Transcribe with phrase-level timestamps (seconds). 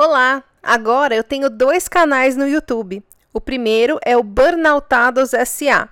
[0.00, 0.44] Olá!
[0.62, 3.02] Agora eu tenho dois canais no YouTube.
[3.34, 5.88] O primeiro é o Burnoutados SA.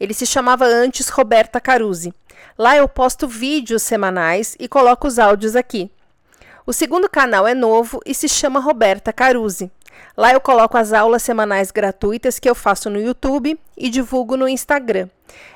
[0.00, 2.12] Ele se chamava antes Roberta Caruzi.
[2.58, 5.88] Lá eu posto vídeos semanais e coloco os áudios aqui.
[6.66, 9.70] O segundo canal é novo e se chama Roberta Caruzi.
[10.16, 14.48] Lá eu coloco as aulas semanais gratuitas que eu faço no YouTube e divulgo no
[14.48, 15.08] Instagram.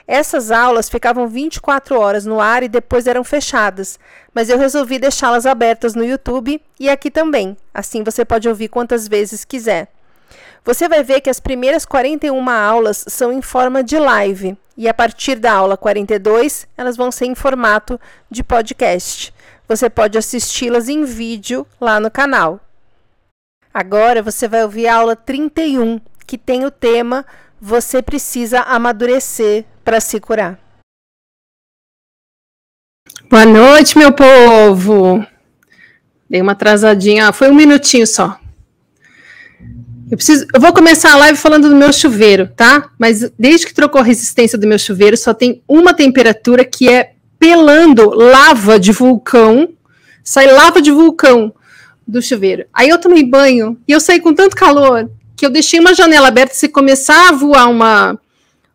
[0.07, 3.99] Essas aulas ficavam 24 horas no ar e depois eram fechadas,
[4.35, 7.57] mas eu resolvi deixá-las abertas no YouTube e aqui também.
[7.73, 9.89] Assim você pode ouvir quantas vezes quiser.
[10.65, 14.95] Você vai ver que as primeiras 41 aulas são em forma de live e a
[14.95, 18.01] partir da aula 42 elas vão ser em formato
[18.31, 19.33] de podcast.
[19.67, 22.61] Você pode assisti-las em vídeo lá no canal.
[23.73, 27.25] Agora você vai ouvir a aula 31, que tem o tema
[27.61, 30.59] Você precisa amadurecer para se curar.
[33.31, 35.27] Boa noite, meu povo.
[36.31, 38.39] Dei uma atrasadinha, foi um minutinho só.
[40.11, 42.91] Eu, preciso, eu vou começar a live falando do meu chuveiro, tá?
[42.99, 47.13] Mas desde que trocou a resistência do meu chuveiro, só tem uma temperatura que é
[47.39, 49.69] pelando lava de vulcão.
[50.25, 51.53] Sai lava de vulcão
[52.09, 52.65] do chuveiro.
[52.73, 56.29] Aí eu tomei banho e eu saí com tanto calor que eu deixei uma janela
[56.29, 56.55] aberta.
[56.55, 58.19] Se começar a voar uma,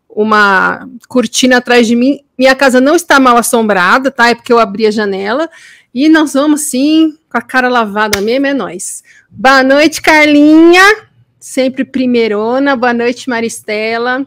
[0.08, 4.30] uma cortina atrás de mim, minha casa não está mal assombrada, tá?
[4.30, 5.50] É porque eu abri a janela.
[5.92, 9.02] E nós vamos assim, com a cara lavada mesmo, é nós.
[9.28, 10.82] Boa noite, Carlinha.
[11.38, 12.76] Sempre primeirona.
[12.76, 14.26] Boa noite, Maristela.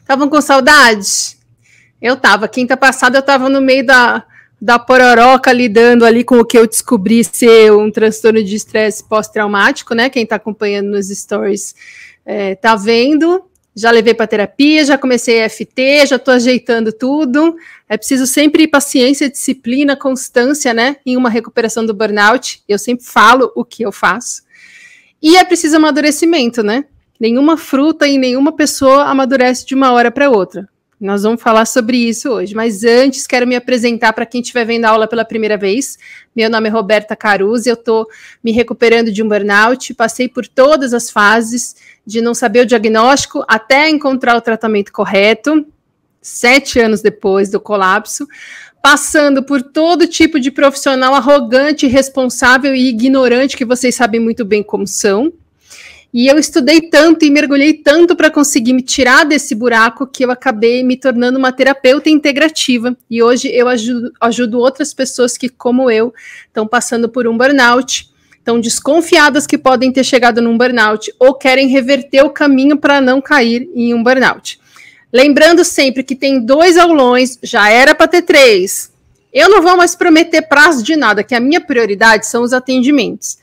[0.00, 1.36] Estavam com saudade?
[2.02, 2.46] Eu tava.
[2.46, 4.24] Quinta passada eu tava no meio da,
[4.60, 9.94] da pororoca lidando ali com o que eu descobri ser um transtorno de estresse pós-traumático,
[9.94, 10.08] né?
[10.08, 11.74] Quem está acompanhando nos stories
[12.24, 13.44] é, tá vendo.
[13.74, 17.56] Já levei para terapia, já comecei EFT, já estou ajeitando tudo.
[17.86, 20.96] É preciso sempre paciência, disciplina, constância, né?
[21.04, 22.62] Em uma recuperação do burnout.
[22.66, 24.42] Eu sempre falo o que eu faço.
[25.22, 26.86] E é preciso amadurecimento, né?
[27.20, 30.66] Nenhuma fruta e nenhuma pessoa amadurece de uma hora para outra.
[30.98, 34.86] Nós vamos falar sobre isso hoje, mas antes quero me apresentar para quem estiver vendo
[34.86, 35.98] a aula pela primeira vez.
[36.34, 38.06] Meu nome é Roberta Caruz, eu estou
[38.42, 43.44] me recuperando de um burnout, passei por todas as fases de não saber o diagnóstico
[43.46, 45.66] até encontrar o tratamento correto,
[46.22, 48.26] sete anos depois do colapso,
[48.82, 54.62] passando por todo tipo de profissional arrogante, responsável e ignorante que vocês sabem muito bem
[54.62, 55.30] como são
[56.18, 60.30] e eu estudei tanto e mergulhei tanto para conseguir me tirar desse buraco que eu
[60.30, 62.96] acabei me tornando uma terapeuta integrativa.
[63.10, 66.14] E hoje eu ajudo, ajudo outras pessoas que, como eu,
[66.46, 71.68] estão passando por um burnout, estão desconfiadas que podem ter chegado num burnout ou querem
[71.68, 74.58] reverter o caminho para não cair em um burnout.
[75.12, 78.90] Lembrando sempre que tem dois aulões, já era para ter três.
[79.30, 83.36] Eu não vou mais prometer prazo de nada, que a minha prioridade são os atendimentos.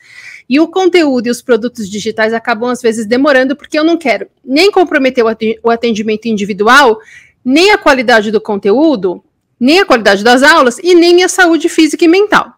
[0.48, 4.26] E o conteúdo e os produtos digitais acabam, às vezes, demorando, porque eu não quero
[4.44, 5.24] nem comprometer
[5.62, 6.98] o atendimento individual,
[7.44, 9.22] nem a qualidade do conteúdo,
[9.58, 12.54] nem a qualidade das aulas e nem minha saúde física e mental.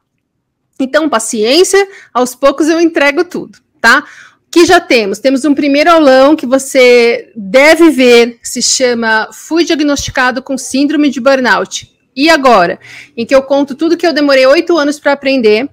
[0.79, 4.05] Então, paciência, aos poucos eu entrego tudo, tá?
[4.51, 10.43] Que já temos, temos um primeiro aulão que você deve ver, se chama Fui diagnosticado
[10.43, 11.95] com síndrome de burnout.
[12.15, 12.79] E agora?
[13.17, 15.69] Em que eu conto tudo que eu demorei oito anos para aprender,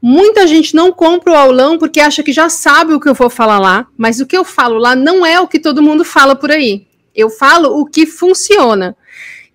[0.00, 3.28] Muita gente não compra o aulão porque acha que já sabe o que eu vou
[3.28, 6.36] falar lá, mas o que eu falo lá não é o que todo mundo fala
[6.36, 6.86] por aí.
[7.14, 8.96] Eu falo o que funciona.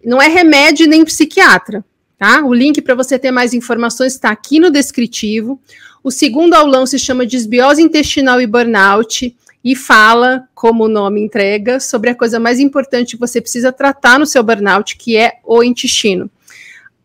[0.03, 1.83] Não é remédio nem psiquiatra,
[2.17, 2.43] tá?
[2.43, 5.59] O link para você ter mais informações está aqui no descritivo.
[6.03, 9.33] O segundo aulão se chama Desbiose Intestinal e Burnout
[9.63, 14.19] e fala, como o nome entrega, sobre a coisa mais importante que você precisa tratar
[14.19, 16.29] no seu burnout, que é o intestino.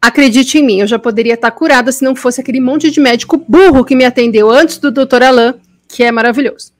[0.00, 3.36] Acredite em mim, eu já poderia estar curada se não fosse aquele monte de médico
[3.36, 5.24] burro que me atendeu antes do Dr.
[5.24, 5.54] Alain,
[5.88, 6.72] que é maravilhoso.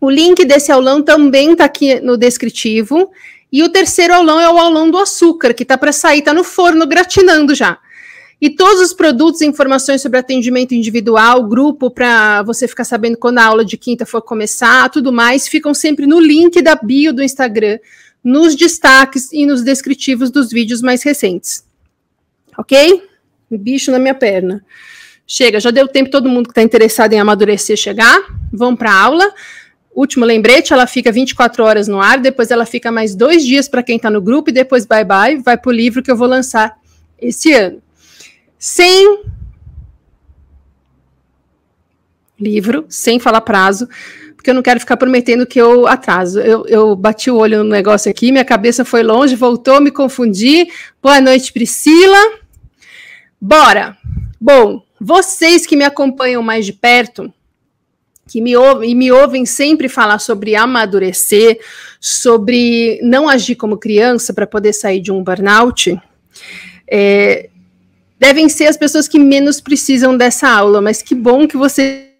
[0.00, 3.10] O link desse aulão também está aqui no descritivo.
[3.50, 6.42] E o terceiro aulão é o aulão do açúcar, que está para sair, está no
[6.42, 7.78] forno gratinando já.
[8.40, 13.38] E todos os produtos e informações sobre atendimento individual, grupo, para você ficar sabendo quando
[13.38, 17.22] a aula de quinta for começar, tudo mais, ficam sempre no link da bio do
[17.22, 17.78] Instagram,
[18.22, 21.65] nos destaques e nos descritivos dos vídeos mais recentes
[22.56, 23.02] ok?
[23.50, 24.64] bicho na minha perna.
[25.26, 28.18] Chega, já deu tempo todo mundo que está interessado em amadurecer chegar.
[28.52, 29.34] Vamos para a aula.
[29.94, 33.82] Último lembrete, ela fica 24 horas no ar, depois ela fica mais dois dias para
[33.82, 36.28] quem está no grupo, e depois bye bye, vai para o livro que eu vou
[36.28, 36.76] lançar
[37.18, 37.82] esse ano.
[38.58, 39.22] Sem
[42.38, 43.88] livro, sem falar prazo,
[44.36, 46.40] porque eu não quero ficar prometendo que eu atraso.
[46.40, 50.68] Eu, eu bati o olho no negócio aqui, minha cabeça foi longe, voltou, me confundi.
[51.02, 52.45] Boa noite, Priscila.
[53.40, 53.96] Bora!
[54.40, 57.32] Bom, vocês que me acompanham mais de perto,
[58.28, 61.60] que me ouvem, e me ouvem sempre falar sobre amadurecer,
[62.00, 66.00] sobre não agir como criança para poder sair de um burnout,
[66.90, 67.48] é,
[68.18, 72.15] devem ser as pessoas que menos precisam dessa aula, mas que bom que você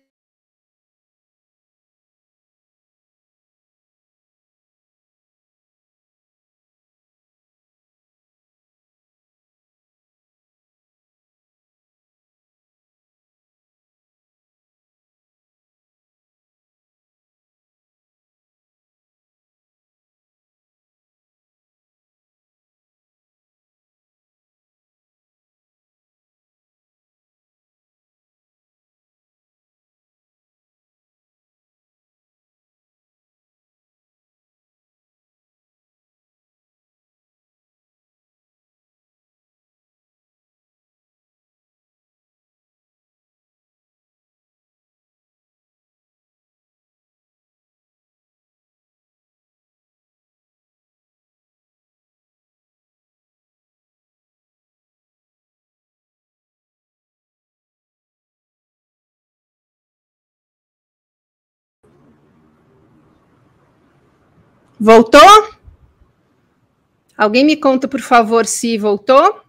[64.87, 65.51] Voltou?
[67.19, 69.41] Alguém me conta, por favor, se voltou?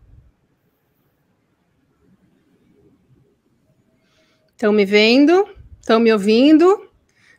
[4.53, 5.47] Estão me vendo?
[5.79, 6.89] Estão me ouvindo?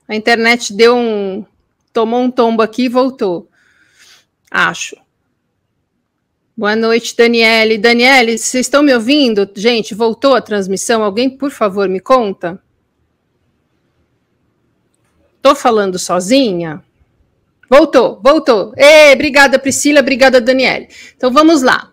[0.06, 1.44] A internet deu um.
[1.92, 3.50] tomou um tombo aqui e voltou.
[4.48, 4.96] Acho.
[6.56, 7.78] Boa noite, Daniele.
[7.78, 9.50] Daniele, vocês estão me ouvindo?
[9.56, 11.02] Gente, voltou a transmissão?
[11.02, 12.62] Alguém, por favor, me conta?
[15.36, 16.84] Estou falando sozinha?
[17.69, 18.73] Voltou, voltou.
[18.76, 20.88] Ei, obrigada, Priscila, obrigada, Daniele.
[21.17, 21.91] Então vamos lá.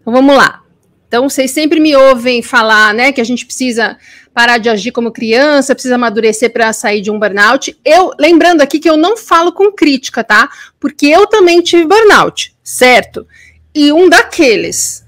[0.00, 0.62] Então vamos lá.
[1.08, 3.98] Então vocês sempre me ouvem falar, né, que a gente precisa
[4.32, 7.78] parar de agir como criança, precisa amadurecer para sair de um burnout.
[7.84, 10.48] Eu, lembrando aqui que eu não falo com crítica, tá?
[10.80, 13.26] Porque eu também tive burnout, certo?
[13.74, 15.01] E um daqueles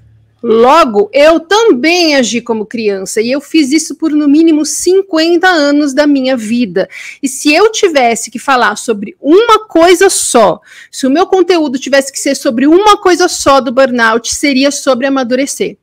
[0.47, 5.95] Logo, eu também agi como criança e eu fiz isso por no mínimo 50 anos
[5.95, 6.87] da minha vida.
[7.23, 10.61] E se eu tivesse que falar sobre uma coisa só,
[10.93, 15.07] se o meu conteúdo tivesse que ser sobre uma coisa só do burnout, seria sobre
[15.07, 15.79] amadurecer.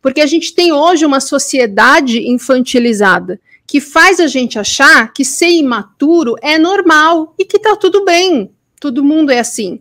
[0.00, 5.50] Porque a gente tem hoje uma sociedade infantilizada que faz a gente achar que ser
[5.50, 8.52] imaturo é normal e que tá tudo bem.
[8.78, 9.80] Todo mundo é assim.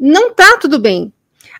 [0.00, 1.12] Não tá tudo bem.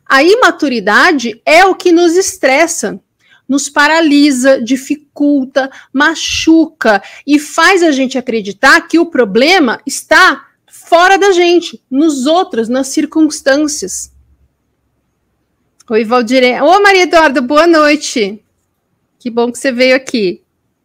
[0.08, 3.00] A imaturidade é o que nos estressa,
[3.49, 11.32] nos paralisa, dificulta, machuca e faz a gente acreditar que o problema está fora da
[11.32, 14.12] gente, nos outros, nas circunstâncias.
[15.88, 16.61] Oi, Valdirene.
[16.61, 18.43] Ô, Maria Eduarda, boa noite.
[19.19, 20.43] Que bom que você veio aqui.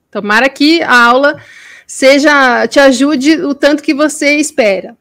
[0.09, 1.41] Tomara que a aula
[1.87, 4.97] seja te ajude o tanto que você espera.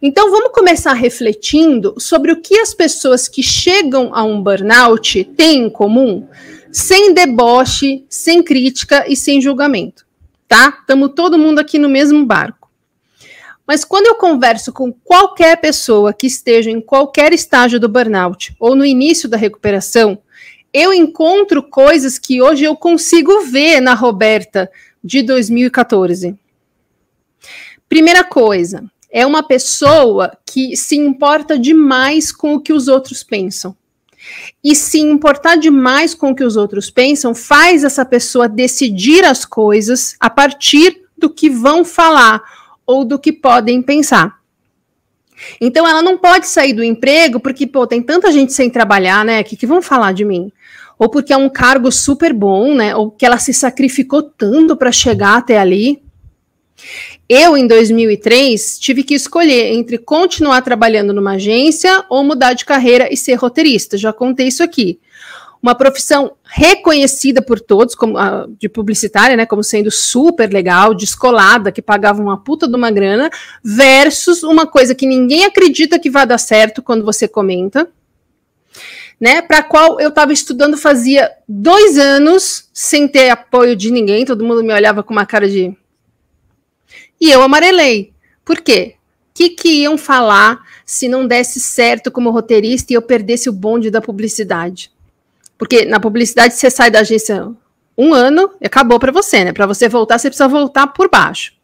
[0.00, 5.64] Então vamos começar refletindo sobre o que as pessoas que chegam a um burnout têm
[5.64, 6.28] em comum,
[6.70, 10.06] sem deboche, sem crítica e sem julgamento,
[10.46, 10.78] tá?
[10.80, 12.70] Estamos todo mundo aqui no mesmo barco.
[13.66, 18.76] Mas quando eu converso com qualquer pessoa que esteja em qualquer estágio do burnout ou
[18.76, 20.18] no início da recuperação,
[20.72, 24.70] eu encontro coisas que hoje eu consigo ver na Roberta
[25.02, 26.36] de 2014.
[27.88, 28.84] Primeira coisa,
[29.16, 33.74] é uma pessoa que se importa demais com o que os outros pensam.
[34.62, 39.46] E se importar demais com o que os outros pensam, faz essa pessoa decidir as
[39.46, 42.42] coisas a partir do que vão falar
[42.84, 44.38] ou do que podem pensar.
[45.58, 49.42] Então ela não pode sair do emprego porque, pô, tem tanta gente sem trabalhar, né?
[49.42, 50.52] Que, que vão falar de mim?
[50.98, 52.94] Ou porque é um cargo super bom, né?
[52.94, 56.02] Ou que ela se sacrificou tanto para chegar até ali.
[57.28, 63.12] Eu, em 2003, tive que escolher entre continuar trabalhando numa agência ou mudar de carreira
[63.12, 63.96] e ser roteirista.
[63.96, 65.00] Já contei isso aqui.
[65.60, 71.72] Uma profissão reconhecida por todos, como a, de publicitária, né, como sendo super legal, descolada,
[71.72, 73.30] que pagava uma puta de uma grana,
[73.64, 77.88] versus uma coisa que ninguém acredita que vai dar certo quando você comenta,
[79.18, 84.44] né, para qual eu estava estudando fazia dois anos, sem ter apoio de ninguém, todo
[84.44, 85.74] mundo me olhava com uma cara de
[87.20, 88.12] e eu amarelei.
[88.44, 88.94] Por quê?
[89.30, 93.52] O que, que iam falar se não desse certo como roteirista e eu perdesse o
[93.52, 94.90] bonde da publicidade?
[95.58, 97.50] Porque na publicidade você sai da agência
[97.96, 99.52] um ano e acabou para você, né?
[99.52, 101.54] Para você voltar, você precisa voltar por baixo.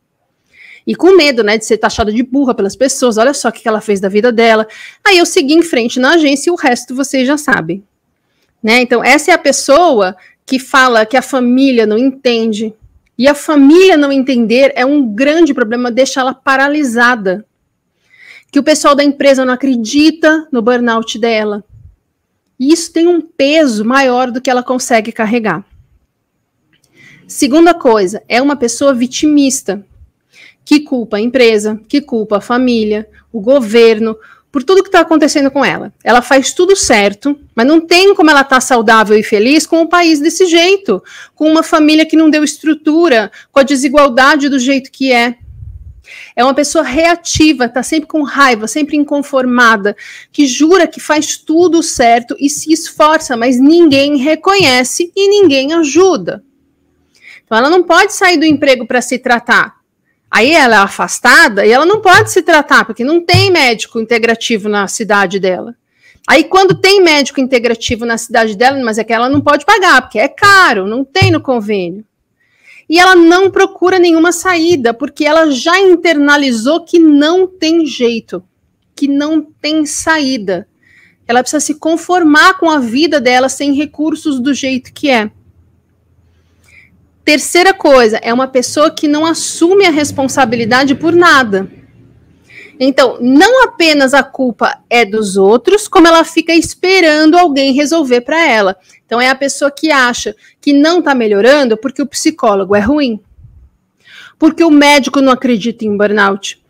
[0.87, 3.69] E com medo, né, de ser taxada de burra pelas pessoas, olha só o que
[3.69, 4.67] ela fez da vida dela.
[5.05, 7.85] Aí eu segui em frente na agência e o resto vocês já sabem.
[8.63, 8.81] Né?
[8.81, 12.75] Então, essa é a pessoa que fala que a família não entende.
[13.23, 17.47] E a família não entender é um grande problema, deixa ela paralisada.
[18.50, 21.62] Que o pessoal da empresa não acredita no burnout dela.
[22.59, 25.64] E isso tem um peso maior do que ela consegue carregar.
[27.29, 29.87] Segunda coisa, é uma pessoa vitimista,
[30.64, 34.17] que culpa a empresa, que culpa a família, o governo,
[34.53, 35.91] por tudo que está acontecendo com ela.
[36.05, 39.81] Ela faz tudo certo, mas não tem como ela estar tá saudável e feliz com
[39.81, 41.03] o país desse jeito,
[41.35, 45.37] com uma família que não deu estrutura, com a desigualdade do jeito que é.
[46.37, 49.97] É uma pessoa reativa, está sempre com raiva, sempre inconformada,
[50.31, 56.45] que jura que faz tudo certo e se esforça, mas ninguém reconhece e ninguém ajuda.
[57.43, 59.82] Então ela não pode sair do emprego para se tratar.
[60.35, 64.67] Aí ela é afastada e ela não pode se tratar, porque não tem médico integrativo
[64.67, 65.77] na cidade dela.
[66.27, 70.01] Aí, quando tem médico integrativo na cidade dela, mas é que ela não pode pagar,
[70.01, 72.03] porque é caro, não tem no convênio.
[72.89, 78.43] E ela não procura nenhuma saída, porque ela já internalizou que não tem jeito,
[78.97, 80.67] que não tem saída.
[81.29, 85.31] Ela precisa se conformar com a vida dela sem recursos do jeito que é.
[87.25, 91.71] Terceira coisa, é uma pessoa que não assume a responsabilidade por nada.
[92.81, 98.45] Então, não apenas a culpa é dos outros, como ela fica esperando alguém resolver para
[98.45, 98.76] ela.
[99.07, 103.21] Então, é a pessoa que acha que não está melhorando porque o psicólogo é ruim,
[104.37, 106.61] porque o médico não acredita em burnout,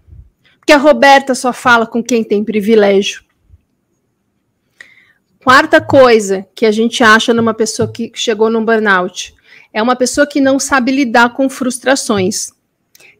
[0.59, 3.23] porque a Roberta só fala com quem tem privilégio.
[5.42, 9.35] Quarta coisa que a gente acha numa pessoa que chegou num burnout
[9.73, 12.52] é uma pessoa que não sabe lidar com frustrações.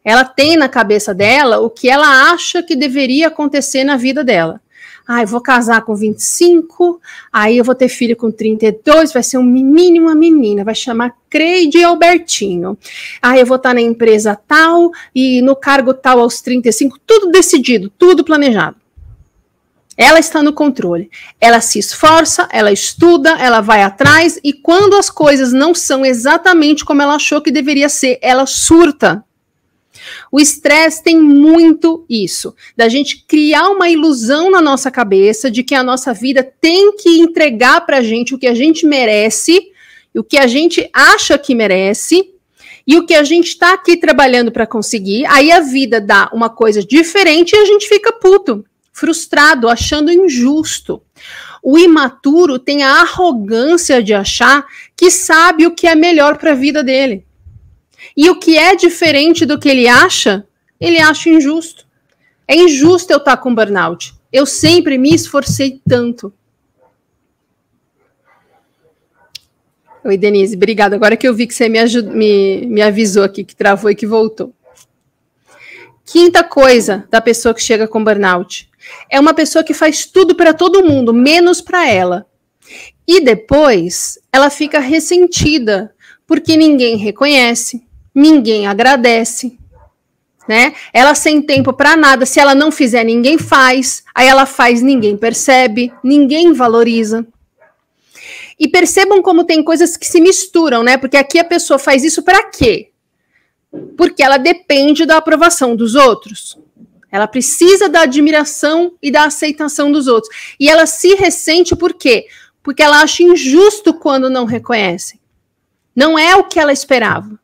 [0.05, 4.61] Ela tem na cabeça dela o que ela acha que deveria acontecer na vida dela.
[5.07, 7.01] Ah, eu vou casar com 25,
[7.33, 10.77] aí eu vou ter filho com 32, vai ser um menino e uma menina, vai
[10.77, 12.79] chamar Creide Albertinho.
[13.21, 17.91] Ah, eu vou estar na empresa tal e no cargo tal aos 35, tudo decidido,
[17.99, 18.77] tudo planejado.
[19.97, 21.11] Ela está no controle.
[21.41, 26.85] Ela se esforça, ela estuda, ela vai atrás e quando as coisas não são exatamente
[26.85, 29.25] como ela achou que deveria ser, ela surta.
[30.31, 35.75] O estresse tem muito isso, da gente criar uma ilusão na nossa cabeça de que
[35.75, 39.71] a nossa vida tem que entregar para a gente o que a gente merece,
[40.17, 42.31] o que a gente acha que merece,
[42.85, 45.25] e o que a gente está aqui trabalhando para conseguir.
[45.27, 51.03] Aí a vida dá uma coisa diferente e a gente fica puto frustrado, achando injusto.
[51.63, 56.57] O imaturo tem a arrogância de achar que sabe o que é melhor para a
[56.57, 57.25] vida dele.
[58.17, 60.47] E o que é diferente do que ele acha,
[60.79, 61.87] ele acha injusto.
[62.47, 64.13] É injusto eu estar com burnout.
[64.33, 66.33] Eu sempre me esforcei tanto.
[70.05, 70.97] Oi, Denise, obrigada.
[70.97, 74.07] Agora que eu vi que você me, me, me avisou aqui, que travou e que
[74.07, 74.53] voltou.
[76.05, 78.69] Quinta coisa da pessoa que chega com burnout:
[79.09, 82.27] é uma pessoa que faz tudo para todo mundo, menos para ela.
[83.07, 85.95] E depois ela fica ressentida,
[86.27, 87.83] porque ninguém reconhece,
[88.15, 89.59] ninguém agradece,
[90.49, 90.75] né?
[90.93, 94.05] Ela sem tempo para nada, se ela não fizer, ninguém faz.
[94.15, 97.27] Aí ela faz, ninguém percebe, ninguém valoriza.
[98.59, 100.97] E percebam como tem coisas que se misturam, né?
[100.97, 102.91] Porque aqui a pessoa faz isso para quê?
[103.97, 106.59] Porque ela depende da aprovação dos outros.
[107.13, 110.35] Ela precisa da admiração e da aceitação dos outros.
[110.59, 112.27] E ela se ressente por quê?
[112.63, 115.21] Porque ela acha injusto quando não reconhece.
[115.95, 117.39] Não é o que ela esperava.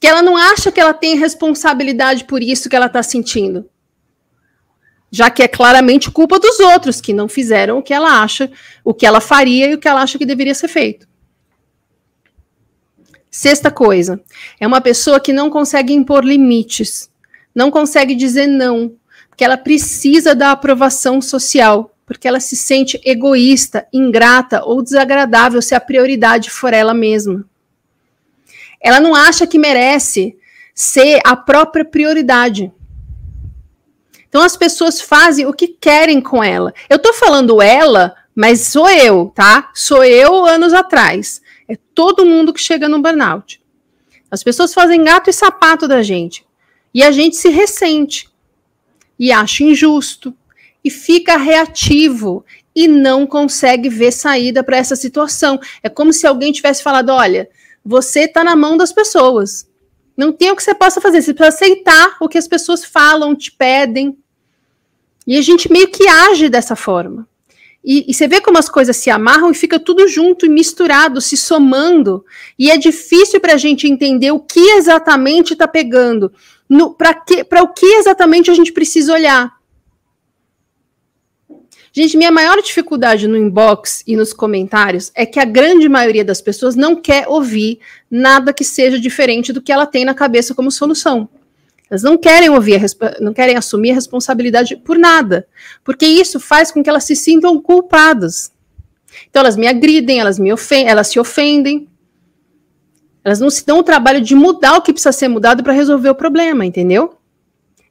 [0.00, 3.70] Que ela não acha que ela tem responsabilidade por isso que ela está sentindo.
[5.08, 8.50] Já que é claramente culpa dos outros que não fizeram o que ela acha,
[8.82, 11.08] o que ela faria e o que ela acha que deveria ser feito.
[13.30, 14.20] Sexta coisa,
[14.58, 17.09] é uma pessoa que não consegue impor limites
[17.54, 18.94] não consegue dizer não,
[19.28, 25.74] porque ela precisa da aprovação social, porque ela se sente egoísta, ingrata ou desagradável se
[25.74, 27.44] a prioridade for ela mesma.
[28.80, 30.36] Ela não acha que merece
[30.74, 32.72] ser a própria prioridade.
[34.28, 36.72] Então as pessoas fazem o que querem com ela.
[36.88, 39.70] Eu tô falando ela, mas sou eu, tá?
[39.74, 41.42] Sou eu anos atrás.
[41.68, 43.60] É todo mundo que chega no burnout.
[44.30, 46.44] As pessoas fazem gato e sapato da gente.
[46.92, 48.28] E a gente se ressente
[49.18, 50.34] e acha injusto
[50.82, 52.44] e fica reativo
[52.74, 55.60] e não consegue ver saída para essa situação.
[55.82, 57.48] É como se alguém tivesse falado: olha,
[57.84, 59.68] você está na mão das pessoas.
[60.16, 61.22] Não tem o que você possa fazer.
[61.22, 64.18] Você precisa aceitar o que as pessoas falam, te pedem.
[65.26, 67.26] E a gente meio que age dessa forma.
[67.82, 71.20] E, e, você vê como as coisas se amarram e fica tudo junto e misturado,
[71.20, 72.24] se somando.
[72.58, 76.30] E é difícil para a gente entender o que exatamente está pegando,
[76.96, 79.60] para o que exatamente a gente precisa olhar.
[81.92, 86.40] Gente, minha maior dificuldade no inbox e nos comentários é que a grande maioria das
[86.40, 90.70] pessoas não quer ouvir nada que seja diferente do que ela tem na cabeça como
[90.70, 91.28] solução.
[91.90, 92.80] Elas não querem ouvir,
[93.20, 95.48] não querem assumir a responsabilidade por nada,
[95.82, 98.52] porque isso faz com que elas se sintam culpadas.
[99.28, 101.88] Então elas me agridem, elas me ofendem, elas se ofendem.
[103.24, 106.08] Elas não se dão o trabalho de mudar o que precisa ser mudado para resolver
[106.08, 107.16] o problema, entendeu?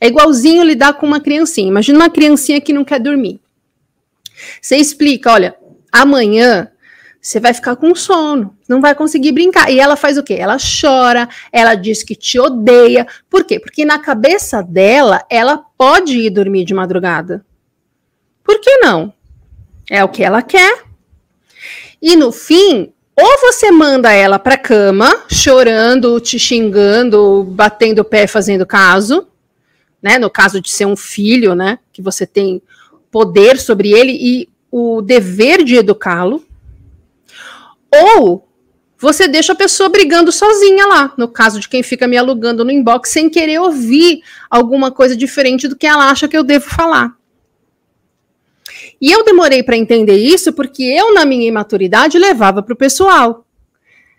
[0.02, 1.68] É igualzinho lidar com uma criancinha.
[1.68, 3.40] Imagina uma criancinha que não quer dormir.
[4.62, 5.56] Você explica, olha,
[5.92, 6.72] amanhã
[7.22, 9.70] você vai ficar com sono, não vai conseguir brincar.
[9.70, 10.36] E ela faz o quê?
[10.36, 13.06] Ela chora, ela diz que te odeia.
[13.30, 13.60] Por quê?
[13.60, 17.46] Porque na cabeça dela, ela pode ir dormir de madrugada.
[18.44, 19.14] Por que não?
[19.90, 20.84] É o que ela quer.
[22.02, 28.28] E no fim, ou você manda ela para cama, chorando, te xingando, batendo o pé,
[28.28, 29.28] fazendo caso,
[30.02, 30.18] né?
[30.18, 31.80] No caso de ser um filho, né?
[31.92, 32.62] Que você tem
[33.12, 36.46] poder sobre ele e o dever de educá-lo,
[37.92, 38.48] ou
[38.98, 42.72] você deixa a pessoa brigando sozinha lá, no caso de quem fica me alugando no
[42.72, 47.19] inbox sem querer ouvir alguma coisa diferente do que ela acha que eu devo falar.
[49.02, 53.46] E eu demorei para entender isso porque eu, na minha imaturidade, levava para o pessoal.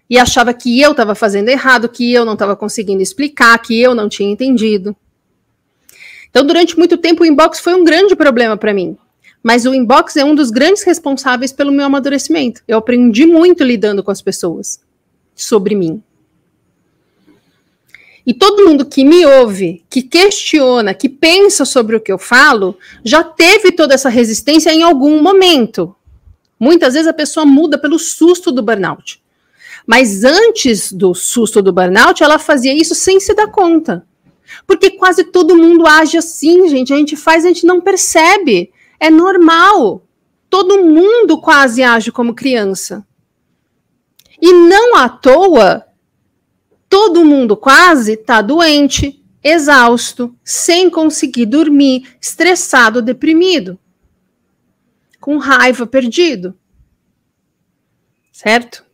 [0.09, 3.95] E achava que eu estava fazendo errado, que eu não estava conseguindo explicar, que eu
[3.95, 4.97] não tinha entendido.
[6.31, 8.97] Então, durante muito tempo, o inbox foi um grande problema para mim.
[9.43, 12.63] Mas o inbox é um dos grandes responsáveis pelo meu amadurecimento.
[12.69, 14.81] Eu aprendi muito lidando com as pessoas
[15.35, 16.03] sobre mim.
[18.31, 22.79] E todo mundo que me ouve, que questiona, que pensa sobre o que eu falo,
[23.05, 25.97] já teve toda essa resistência em algum momento.
[26.57, 29.21] Muitas vezes a pessoa muda pelo susto do burnout.
[29.85, 34.07] Mas antes do susto do burnout, ela fazia isso sem se dar conta.
[34.65, 36.93] Porque quase todo mundo age assim, gente.
[36.93, 38.71] A gente faz, a gente não percebe.
[39.01, 40.05] É normal.
[40.49, 43.05] Todo mundo quase age como criança.
[44.41, 45.85] E não à toa,
[46.91, 53.79] todo mundo quase está doente, exausto, sem conseguir dormir, estressado, deprimido,
[55.21, 56.59] com raiva, perdido.
[58.33, 58.85] Certo?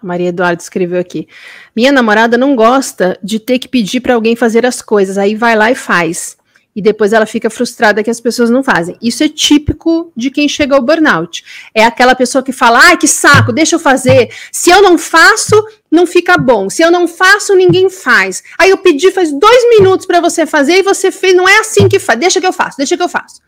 [0.00, 1.28] A Maria Eduardo escreveu aqui.
[1.74, 5.56] Minha namorada não gosta de ter que pedir para alguém fazer as coisas, aí vai
[5.56, 6.38] lá e faz.
[6.74, 8.96] E depois ela fica frustrada que as pessoas não fazem.
[9.02, 11.44] Isso é típico de quem chega ao burnout.
[11.74, 14.32] É aquela pessoa que fala: ai, que saco, deixa eu fazer.
[14.52, 16.70] Se eu não faço, não fica bom.
[16.70, 18.42] Se eu não faço, ninguém faz.
[18.56, 21.34] Aí eu pedi faz dois minutos para você fazer e você fez.
[21.34, 22.18] Não é assim que faz.
[22.18, 23.40] Deixa que eu faço, deixa que eu faço.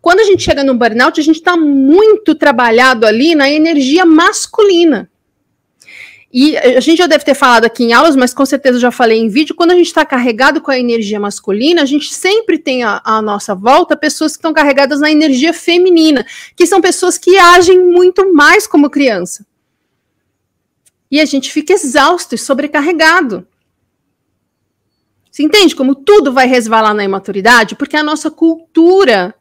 [0.00, 5.10] Quando a gente chega no burnout, a gente está muito trabalhado ali na energia masculina.
[6.36, 9.20] E a gente já deve ter falado aqui em aulas, mas com certeza já falei
[9.20, 9.54] em vídeo.
[9.54, 13.54] Quando a gente está carregado com a energia masculina, a gente sempre tem à, nossa
[13.54, 18.66] volta pessoas que estão carregadas na energia feminina, que são pessoas que agem muito mais
[18.66, 19.46] como criança.
[21.08, 23.46] E a gente fica exausto e sobrecarregado.
[25.30, 27.76] Você entende como tudo vai resvalar na imaturidade?
[27.76, 29.32] Porque a nossa cultura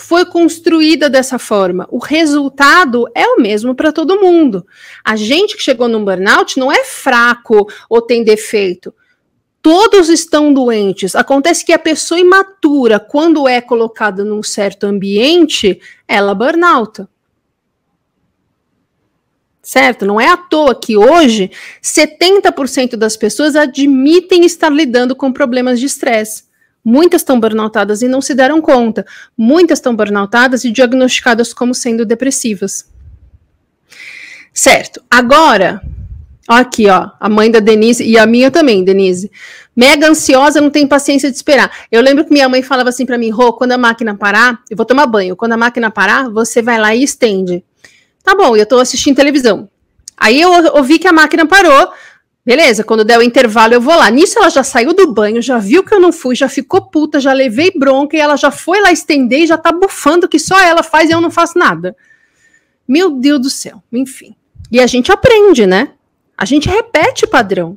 [0.00, 1.84] foi construída dessa forma.
[1.90, 4.64] O resultado é o mesmo para todo mundo.
[5.04, 8.94] A gente que chegou num burnout não é fraco ou tem defeito.
[9.60, 11.16] Todos estão doentes.
[11.16, 17.04] Acontece que a pessoa imatura, quando é colocada num certo ambiente, ela burnout.
[19.60, 20.06] Certo?
[20.06, 21.50] Não é à toa que hoje
[21.82, 26.47] 70% das pessoas admitem estar lidando com problemas de estresse.
[26.90, 29.04] Muitas estão burnoutadas e não se deram conta.
[29.36, 32.88] Muitas estão burnoutadas e diagnosticadas como sendo depressivas.
[34.54, 35.02] Certo.
[35.10, 35.82] Agora,
[36.48, 39.30] aqui, ó, a mãe da Denise e a minha também, Denise.
[39.76, 41.70] Mega ansiosa, não tem paciência de esperar.
[41.92, 44.74] Eu lembro que minha mãe falava assim para mim, Rô, quando a máquina parar, eu
[44.74, 45.36] vou tomar banho.
[45.36, 47.62] Quando a máquina parar, você vai lá e estende.
[48.24, 49.68] Tá bom, eu tô assistindo televisão.
[50.16, 51.92] Aí eu ouvi que a máquina parou,
[52.48, 54.10] Beleza, quando der o intervalo eu vou lá.
[54.10, 57.20] Nisso ela já saiu do banho, já viu que eu não fui, já ficou puta,
[57.20, 60.58] já levei bronca e ela já foi lá estender e já tá bufando que só
[60.58, 61.94] ela faz e eu não faço nada.
[62.88, 64.34] Meu Deus do céu, enfim.
[64.72, 65.90] E a gente aprende, né?
[66.38, 67.76] A gente repete o padrão.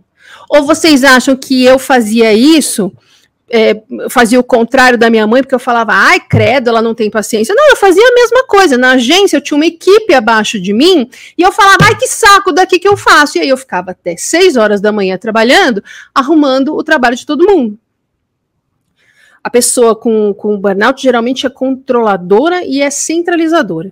[0.49, 2.93] Ou vocês acham que eu fazia isso
[3.52, 7.10] é, fazia o contrário da minha mãe, porque eu falava, ai, credo, ela não tem
[7.10, 7.54] paciência.
[7.54, 8.78] Não, eu fazia a mesma coisa.
[8.78, 12.54] Na agência, eu tinha uma equipe abaixo de mim, e eu falava, ai, que saco
[12.54, 13.38] daqui que eu faço.
[13.38, 15.84] E aí eu ficava até seis horas da manhã trabalhando,
[16.16, 17.78] arrumando o trabalho de todo mundo.
[19.44, 23.92] A pessoa com, com burnout geralmente é controladora e é centralizadora.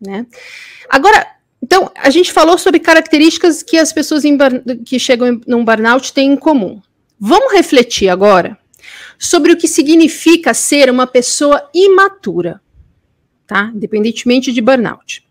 [0.00, 0.26] Né?
[0.88, 1.26] Agora,
[1.62, 4.22] então, a gente falou sobre características que as pessoas
[4.84, 6.80] que chegam num burnout têm em comum.
[7.24, 8.58] Vamos refletir agora
[9.16, 12.60] sobre o que significa ser uma pessoa imatura,
[13.46, 13.70] tá?
[13.72, 15.24] Independentemente de burnout.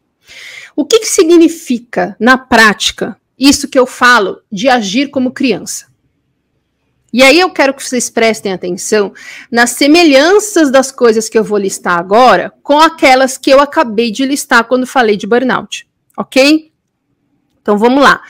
[0.73, 5.87] O que, que significa, na prática, isso que eu falo de agir como criança?
[7.11, 9.13] E aí eu quero que vocês prestem atenção
[9.51, 14.23] nas semelhanças das coisas que eu vou listar agora com aquelas que eu acabei de
[14.23, 15.85] listar quando falei de burnout,
[16.17, 16.71] ok?
[17.61, 18.21] Então vamos lá.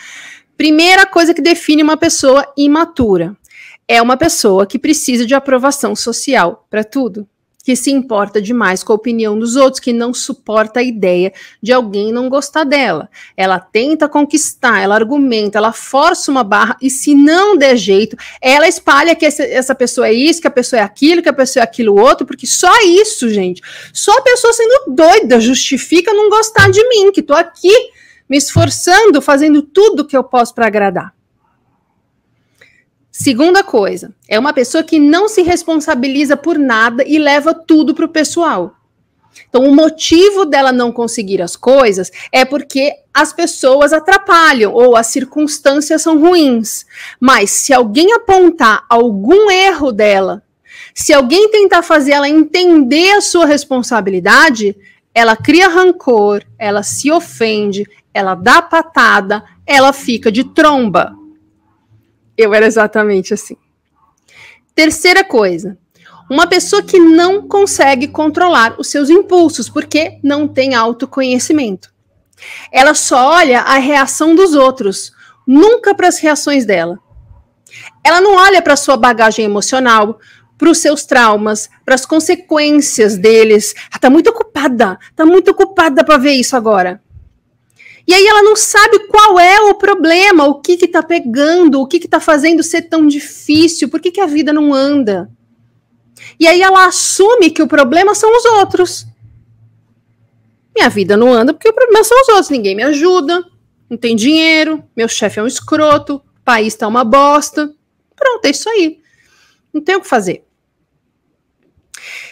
[0.58, 3.38] Primeira coisa que define uma pessoa imatura
[3.92, 7.28] é uma pessoa que precisa de aprovação social para tudo
[7.62, 11.72] que se importa demais com a opinião dos outros, que não suporta a ideia de
[11.72, 13.08] alguém não gostar dela.
[13.38, 18.68] Ela tenta conquistar, ela argumenta, ela força uma barra e se não der jeito, ela
[18.68, 21.62] espalha que essa, essa pessoa é isso, que a pessoa é aquilo, que a pessoa
[21.62, 23.62] é aquilo outro, porque só isso, gente,
[23.94, 27.76] só a pessoa sendo doida justifica não gostar de mim, que tô aqui
[28.28, 31.14] me esforçando, fazendo tudo que eu posso para agradar.
[33.12, 38.06] Segunda coisa, é uma pessoa que não se responsabiliza por nada e leva tudo para
[38.06, 38.74] o pessoal.
[39.50, 45.08] Então, o motivo dela não conseguir as coisas é porque as pessoas atrapalham ou as
[45.08, 46.86] circunstâncias são ruins.
[47.20, 50.42] Mas se alguém apontar algum erro dela,
[50.96, 54.76] se alguém tentar fazer ela entender a sua responsabilidade,
[55.14, 61.21] ela cria rancor, ela se ofende, ela dá patada, ela fica de tromba.
[62.42, 63.56] Eu era exatamente assim.
[64.74, 65.78] Terceira coisa,
[66.30, 71.94] uma pessoa que não consegue controlar os seus impulsos porque não tem autoconhecimento.
[72.72, 75.12] Ela só olha a reação dos outros,
[75.46, 76.98] nunca para as reações dela.
[78.04, 80.20] Ela não olha para sua bagagem emocional,
[80.58, 83.76] para os seus traumas, para as consequências deles.
[83.78, 87.02] Ela está muito ocupada, está muito ocupada para ver isso agora.
[88.08, 91.88] E aí ela não sabe qual é o problema, o que que tá pegando, o
[91.88, 95.30] que que tá fazendo ser tão difícil, por que que a vida não anda?
[96.40, 99.06] E aí ela assume que o problema são os outros.
[100.76, 103.44] Minha vida não anda porque o problema são os outros, ninguém me ajuda,
[103.90, 107.74] não tem dinheiro, meu chefe é um escroto, o país tá uma bosta.
[108.16, 109.00] Pronto, é isso aí.
[109.74, 110.46] Não tem o que fazer.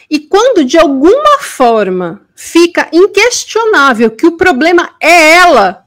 [0.09, 5.85] E quando de alguma forma fica inquestionável que o problema é ela,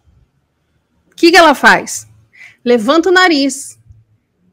[1.10, 2.06] o que, que ela faz?
[2.64, 3.78] Levanta o nariz,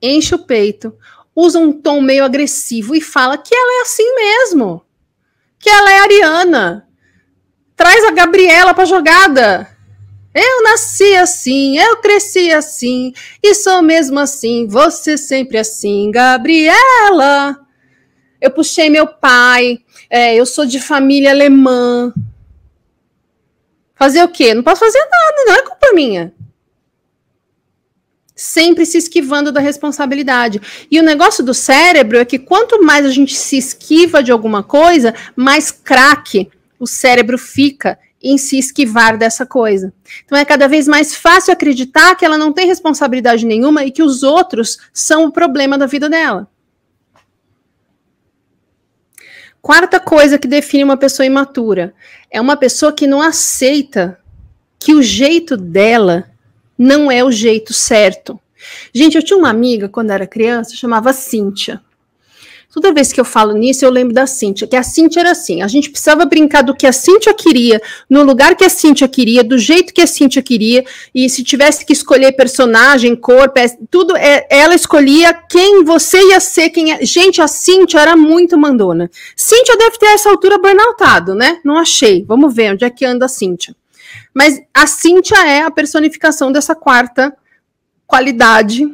[0.02, 0.98] enche o peito,
[1.36, 4.84] usa um tom meio agressivo e fala que ela é assim mesmo,
[5.60, 6.88] que ela é ariana.
[7.76, 9.70] Traz a Gabriela para jogada.
[10.34, 17.69] Eu nasci assim, eu cresci assim, e sou mesmo assim, você sempre assim, Gabriela
[18.42, 22.14] eu puxei meu pai, é, eu sou de família alemã.
[23.96, 24.54] Fazer o quê?
[24.54, 26.34] Não posso fazer nada, não é culpa minha.
[28.34, 30.62] Sempre se esquivando da responsabilidade.
[30.90, 34.64] E o negócio do cérebro é que quanto mais a gente se esquiva de alguma
[34.64, 36.50] coisa, mais craque
[36.80, 39.94] o cérebro fica em se esquivar dessa coisa.
[40.26, 44.04] Então é cada vez mais fácil acreditar que ela não tem responsabilidade nenhuma e que
[44.04, 46.48] os outros são o problema da vida dela.
[49.62, 51.94] Quarta coisa que define uma pessoa imatura
[52.32, 54.20] é uma pessoa que não aceita
[54.80, 56.30] que o jeito dela
[56.78, 58.40] não é o jeito certo.
[58.94, 61.82] Gente, eu tinha uma amiga quando era criança, chamava Cíntia.
[62.72, 65.64] Toda vez que eu falo nisso, eu lembro da Cíntia, que a Cíntia era assim,
[65.64, 69.44] a gente precisava brincar do que a Cíntia queria, no lugar que a Cíntia queria,
[69.44, 73.52] do jeito que a Cíntia queria, e se tivesse que escolher personagem, cor,
[73.90, 77.04] tudo, é, ela escolhia quem você ia ser, quem é.
[77.04, 79.10] Gente, a Cíntia era muito mandona.
[79.36, 81.60] Cíntia deve ter essa altura burnoutado, né?
[81.66, 82.24] Não achei.
[82.24, 83.76] Vamos ver onde é que anda a Cíntia.
[84.32, 87.36] Mas a Cíntia é a personificação dessa quarta
[88.06, 88.86] qualidade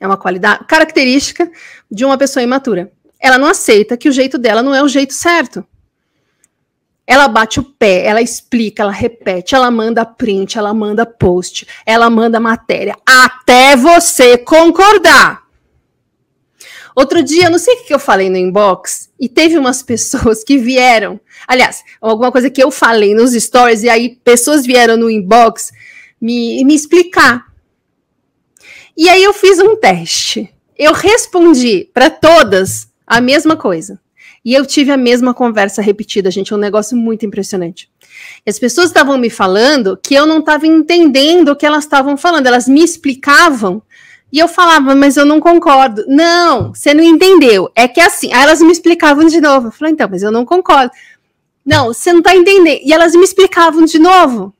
[0.00, 1.50] é uma qualidade, característica
[1.90, 2.92] de uma pessoa imatura.
[3.20, 5.64] Ela não aceita que o jeito dela não é o jeito certo.
[7.06, 12.10] Ela bate o pé, ela explica, ela repete, ela manda print, ela manda post, ela
[12.10, 15.42] manda matéria, até você concordar.
[16.94, 20.58] Outro dia, não sei o que eu falei no inbox, e teve umas pessoas que
[20.58, 21.18] vieram.
[21.46, 25.72] Aliás, alguma coisa que eu falei nos stories, e aí pessoas vieram no inbox
[26.20, 27.46] me, me explicar.
[28.96, 30.52] E aí eu fiz um teste.
[30.78, 34.00] Eu respondi para todas a mesma coisa.
[34.44, 37.90] E eu tive a mesma conversa repetida, gente, é um negócio muito impressionante.
[38.46, 42.16] E as pessoas estavam me falando que eu não estava entendendo o que elas estavam
[42.16, 43.82] falando, elas me explicavam
[44.30, 46.04] E eu falava, mas eu não concordo.
[46.06, 47.70] Não, você não entendeu.
[47.74, 49.68] É que assim, aí elas me explicavam de novo.
[49.68, 50.92] Eu falei, então, mas eu não concordo.
[51.64, 52.80] Não, você não está entendendo.
[52.84, 54.54] E elas me explicavam de novo.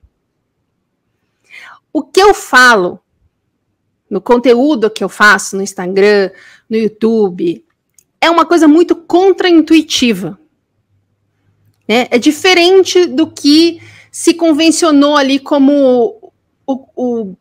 [1.92, 3.00] O que eu falo
[4.10, 6.30] no conteúdo que eu faço no Instagram,
[6.68, 7.64] no YouTube,
[8.20, 10.38] é uma coisa muito contraintuitiva.
[11.86, 12.06] Né?
[12.10, 16.32] É diferente do que se convencionou ali como
[16.66, 17.34] o, o,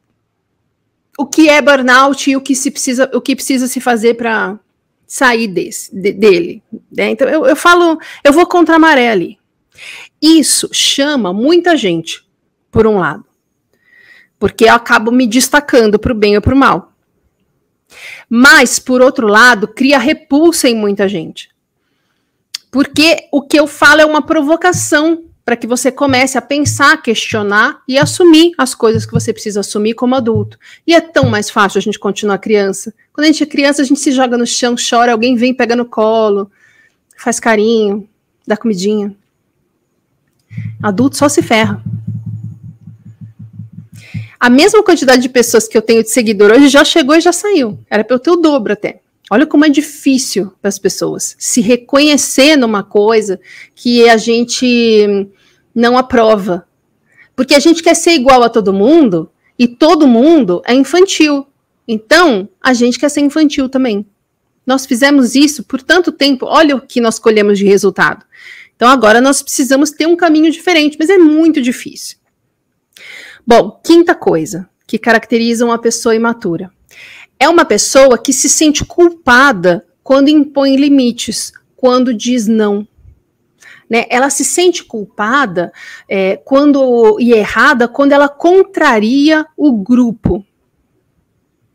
[1.17, 4.59] o que é burnout e o que, se precisa, o que precisa se fazer para
[5.05, 6.61] sair desse, de, dele.
[6.91, 7.11] Né?
[7.11, 9.37] Então, eu, eu falo, eu vou contra a maré ali.
[10.21, 12.25] Isso chama muita gente,
[12.71, 13.27] por um lado
[14.39, 16.93] porque eu acabo me destacando para o bem ou para o mal.
[18.29, 21.49] Mas, por outro lado, cria repulsa em muita gente.
[22.69, 27.81] Porque o que eu falo é uma provocação para que você comece a pensar, questionar
[27.87, 30.59] e assumir as coisas que você precisa assumir como adulto.
[30.85, 32.93] E é tão mais fácil a gente continuar criança.
[33.13, 35.73] Quando a gente é criança, a gente se joga no chão, chora, alguém vem, pega
[35.73, 36.51] no colo,
[37.17, 38.07] faz carinho,
[38.45, 39.15] dá comidinha.
[40.83, 41.81] Adulto só se ferra.
[44.39, 47.31] A mesma quantidade de pessoas que eu tenho de seguidor hoje já chegou e já
[47.31, 47.79] saiu.
[47.89, 49.01] Era para eu ter o dobro até.
[49.29, 53.39] Olha como é difícil para as pessoas se reconhecer numa coisa
[53.75, 55.27] que a gente
[55.73, 56.65] não aprova.
[57.35, 61.47] Porque a gente quer ser igual a todo mundo e todo mundo é infantil.
[61.87, 64.05] Então, a gente quer ser infantil também.
[64.65, 68.25] Nós fizemos isso por tanto tempo, olha o que nós colhemos de resultado.
[68.75, 72.16] Então, agora nós precisamos ter um caminho diferente, mas é muito difícil.
[73.47, 76.69] Bom, quinta coisa que caracteriza uma pessoa imatura.
[77.39, 82.85] É uma pessoa que se sente culpada quando impõe limites, quando diz não.
[83.89, 84.05] Né?
[84.09, 85.71] Ela se sente culpada
[86.09, 90.45] é, quando e errada quando ela contraria o grupo.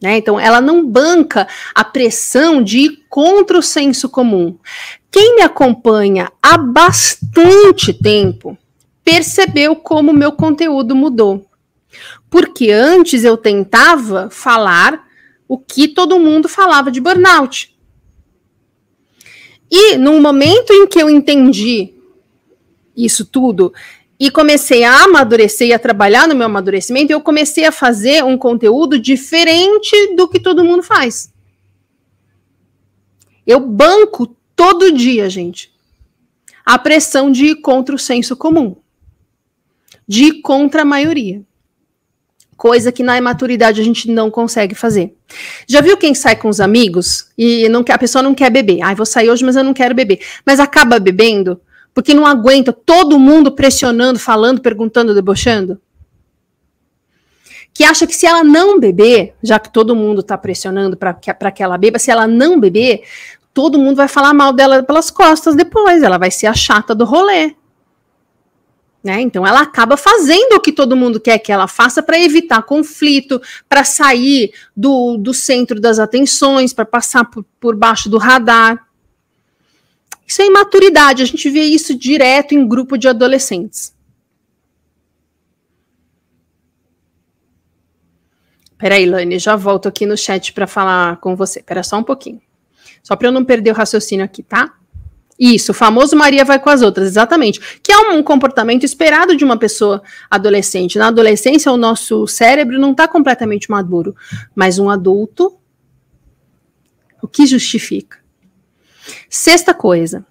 [0.03, 0.19] Né?
[0.19, 4.59] Então, ela não banca a pressão de ir contra o senso comum.
[5.11, 8.59] Quem me acompanha há bastante tempo
[9.03, 11.47] percebeu como meu conteúdo mudou.
[12.33, 15.07] Porque antes eu tentava falar
[15.47, 17.77] o que todo mundo falava de burnout.
[19.71, 21.93] E no momento em que eu entendi
[22.97, 23.71] isso tudo
[24.19, 28.39] e comecei a amadurecer e a trabalhar no meu amadurecimento, eu comecei a fazer um
[28.39, 31.31] conteúdo diferente do que todo mundo faz.
[33.47, 35.71] Eu banco todo dia, gente,
[36.65, 38.77] a pressão de ir contra o senso comum,
[40.09, 41.45] de ir contra a maioria
[42.63, 45.17] coisa que na imaturidade a gente não consegue fazer.
[45.67, 48.81] Já viu quem sai com os amigos e não quer, a pessoa não quer beber?
[48.83, 50.21] Ah, vou sair hoje, mas eu não quero beber.
[50.47, 51.61] Mas acaba bebendo
[51.93, 55.81] porque não aguenta todo mundo pressionando, falando, perguntando, debochando?
[57.75, 61.35] Que acha que se ela não beber, já que todo mundo está pressionando para que,
[61.35, 63.03] que ela beba, se ela não beber,
[63.53, 67.05] todo mundo vai falar mal dela pelas costas depois, ela vai ser a chata do
[67.05, 67.57] rolê.
[69.03, 69.21] Né?
[69.21, 73.43] Então, ela acaba fazendo o que todo mundo quer que ela faça para evitar conflito,
[73.69, 78.87] para sair do, do centro das atenções, para passar por, por baixo do radar.
[80.25, 83.93] Isso é imaturidade, a gente vê isso direto em grupo de adolescentes.
[88.79, 91.61] Peraí, Lani, já volto aqui no chat para falar com você.
[91.61, 92.41] Espera só um pouquinho.
[93.01, 94.75] Só para eu não perder o raciocínio aqui, tá?
[95.45, 97.61] Isso, o famoso Maria vai com as outras, exatamente.
[97.83, 100.01] Que é um comportamento esperado de uma pessoa
[100.31, 100.97] adolescente.
[100.97, 104.15] Na adolescência, o nosso cérebro não está completamente maduro,
[104.55, 105.59] mas um adulto,
[107.21, 108.19] o que justifica?
[109.29, 110.25] Sexta coisa,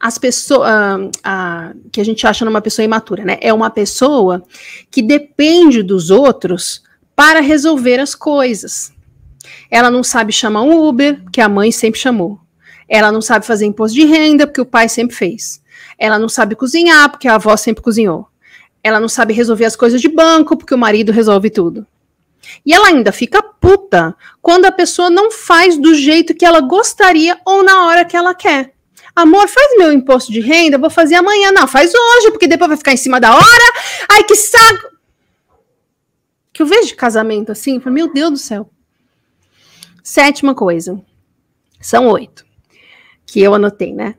[0.00, 3.38] as pessoas uh, que a gente acha numa pessoa imatura, né?
[3.40, 4.42] É uma pessoa
[4.90, 6.82] que depende dos outros
[7.14, 8.92] para resolver as coisas.
[9.70, 12.40] Ela não sabe chamar um Uber, que a mãe sempre chamou.
[12.88, 15.60] Ela não sabe fazer imposto de renda, porque o pai sempre fez.
[15.98, 18.28] Ela não sabe cozinhar, porque a avó sempre cozinhou.
[18.82, 21.86] Ela não sabe resolver as coisas de banco, porque o marido resolve tudo.
[22.64, 27.40] E ela ainda fica puta quando a pessoa não faz do jeito que ela gostaria
[27.44, 28.72] ou na hora que ela quer.
[29.16, 31.50] Amor, faz meu imposto de renda, vou fazer amanhã.
[31.50, 33.72] Não, faz hoje, porque depois vai ficar em cima da hora.
[34.08, 34.94] Ai, que saco!
[36.52, 38.70] Que eu vejo de casamento assim, meu Deus do céu.
[40.04, 41.00] Sétima coisa.
[41.80, 42.45] São oito
[43.26, 44.14] que eu anotei, né?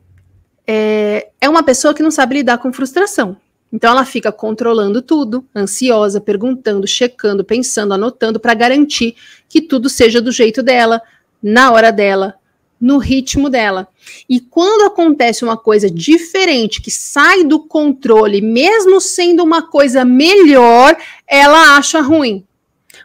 [0.68, 3.38] É, é uma pessoa que não sabe lidar com frustração.
[3.72, 9.16] Então ela fica controlando tudo, ansiosa, perguntando, checando, pensando, anotando para garantir
[9.50, 11.02] que tudo seja do jeito dela,
[11.42, 12.36] na hora dela,
[12.80, 13.88] no ritmo dela.
[14.30, 20.96] E quando acontece uma coisa diferente, que sai do controle, mesmo sendo uma coisa melhor,
[21.28, 22.46] ela acha ruim.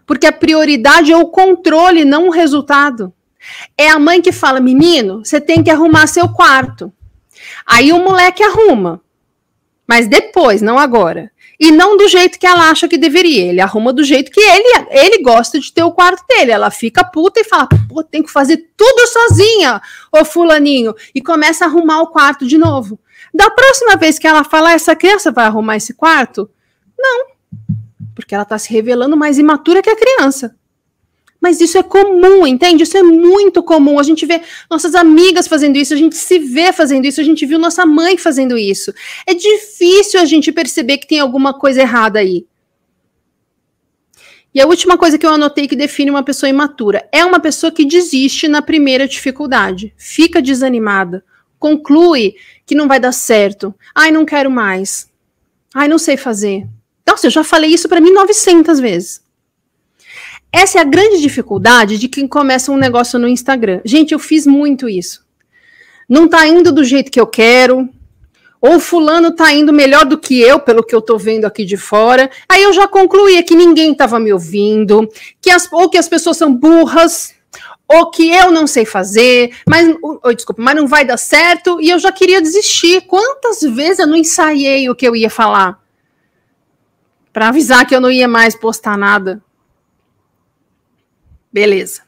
[0.06, 3.12] Porque a prioridade é o controle, não o resultado.
[3.76, 6.92] É a mãe que fala: menino, você tem que arrumar seu quarto.
[7.66, 9.00] Aí o moleque arruma.
[9.86, 11.30] Mas depois, não agora.
[11.58, 13.44] E não do jeito que ela acha que deveria.
[13.44, 16.50] Ele arruma do jeito que ele, ele gosta de ter o quarto dele.
[16.50, 20.94] Ela fica puta e fala: pô, tem que fazer tudo sozinha, ô Fulaninho.
[21.14, 22.98] E começa a arrumar o quarto de novo.
[23.34, 26.50] Da próxima vez que ela falar, essa criança vai arrumar esse quarto?
[26.98, 27.26] Não.
[28.14, 30.54] Porque ela está se revelando mais imatura que a criança.
[31.42, 32.84] Mas isso é comum, entende?
[32.84, 33.98] Isso é muito comum.
[33.98, 37.44] A gente vê nossas amigas fazendo isso, a gente se vê fazendo isso, a gente
[37.44, 38.94] viu nossa mãe fazendo isso.
[39.26, 42.46] É difícil a gente perceber que tem alguma coisa errada aí.
[44.54, 47.72] E a última coisa que eu anotei que define uma pessoa imatura é uma pessoa
[47.72, 51.24] que desiste na primeira dificuldade, fica desanimada,
[51.58, 53.74] conclui que não vai dar certo.
[53.92, 55.10] Ai, não quero mais.
[55.74, 56.68] Ai, não sei fazer.
[57.04, 59.21] Nossa, eu já falei isso para mim 900 vezes.
[60.52, 63.80] Essa é a grande dificuldade de quem começa um negócio no Instagram.
[63.84, 65.24] Gente, eu fiz muito isso.
[66.08, 67.88] Não tá indo do jeito que eu quero,
[68.60, 71.76] ou fulano tá indo melhor do que eu, pelo que eu tô vendo aqui de
[71.76, 72.30] fora.
[72.48, 75.08] Aí eu já concluía que ninguém tava me ouvindo,
[75.40, 77.34] que as, ou que as pessoas são burras,
[77.88, 81.90] ou que eu não sei fazer, mas, oh, desculpa, mas não vai dar certo, e
[81.90, 83.02] eu já queria desistir.
[83.02, 85.80] Quantas vezes eu não ensaiei o que eu ia falar?
[87.32, 89.42] Para avisar que eu não ia mais postar nada.
[91.52, 92.02] Beleza.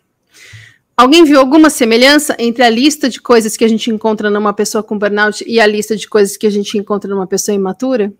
[0.96, 4.82] Alguém viu alguma semelhança entre a lista de coisas que a gente encontra numa pessoa
[4.82, 8.12] com burnout e a lista de coisas que a gente encontra numa pessoa imatura?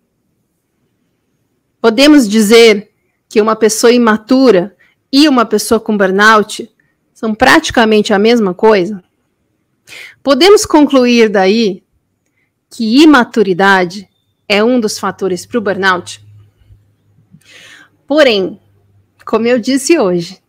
[1.80, 2.90] Podemos dizer
[3.28, 4.76] que uma pessoa imatura
[5.12, 6.68] e uma pessoa com burnout
[7.12, 9.02] são praticamente a mesma coisa?
[10.22, 11.84] Podemos concluir daí
[12.68, 14.08] que imaturidade
[14.48, 16.24] é um dos fatores para o burnout?
[18.04, 18.60] Porém,
[19.24, 20.42] como eu disse hoje,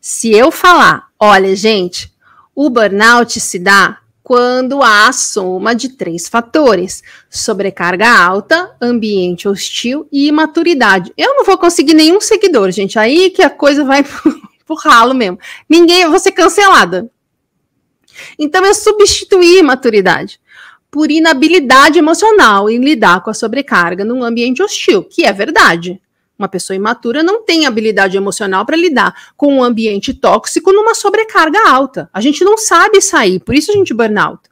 [0.00, 2.12] se eu falar, olha, gente,
[2.54, 10.06] o burnout se dá quando há a soma de três fatores: sobrecarga alta, ambiente hostil
[10.10, 11.12] e imaturidade.
[11.16, 12.98] Eu não vou conseguir nenhum seguidor, gente.
[12.98, 14.04] Aí que a coisa vai
[14.64, 15.38] pro ralo mesmo.
[15.68, 17.10] Ninguém, eu vou ser cancelada.
[18.38, 20.40] Então eu substituí imaturidade
[20.90, 26.00] por inabilidade emocional em lidar com a sobrecarga num ambiente hostil, que é verdade.
[26.40, 31.68] Uma pessoa imatura não tem habilidade emocional para lidar com um ambiente tóxico numa sobrecarga
[31.68, 32.08] alta.
[32.14, 34.48] A gente não sabe sair, por isso a gente burnout.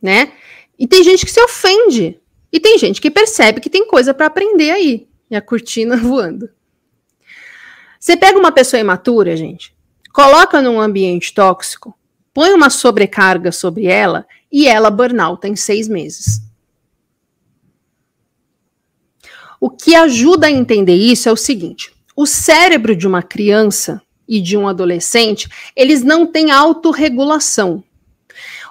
[0.00, 0.34] Né?
[0.78, 2.20] E tem gente que se ofende.
[2.52, 5.08] E tem gente que percebe que tem coisa para aprender aí.
[5.28, 6.48] E a cortina voando.
[7.98, 9.74] Você pega uma pessoa imatura, gente,
[10.12, 11.92] coloca num ambiente tóxico,
[12.32, 16.53] põe uma sobrecarga sobre ela e ela burnout em seis meses.
[19.64, 24.38] O que ajuda a entender isso é o seguinte: o cérebro de uma criança e
[24.38, 27.82] de um adolescente, eles não têm autorregulação.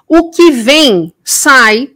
[0.08, 1.93] O que vem, sai,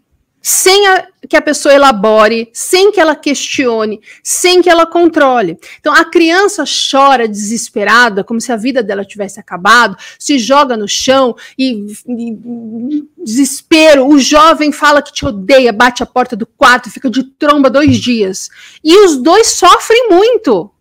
[0.49, 5.57] sem a, que a pessoa elabore, sem que ela questione, sem que ela controle.
[5.77, 10.87] Então a criança chora desesperada, como se a vida dela tivesse acabado, se joga no
[10.87, 14.07] chão e, e desespero.
[14.07, 17.97] O jovem fala que te odeia, bate a porta do quarto, fica de tromba dois
[17.97, 18.49] dias.
[18.81, 20.71] E os dois sofrem muito.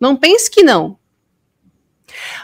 [0.00, 0.96] Não pense que não.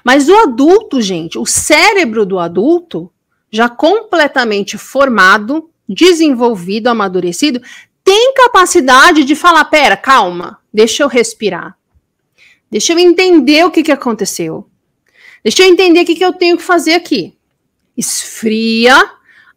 [0.05, 3.11] Mas o adulto, gente, o cérebro do adulto,
[3.51, 7.61] já completamente formado, desenvolvido, amadurecido,
[8.03, 11.77] tem capacidade de falar: pera, calma, deixa eu respirar.
[12.71, 14.69] Deixa eu entender o que, que aconteceu.
[15.43, 17.37] Deixa eu entender o que, que eu tenho que fazer aqui.
[17.97, 18.95] Esfria,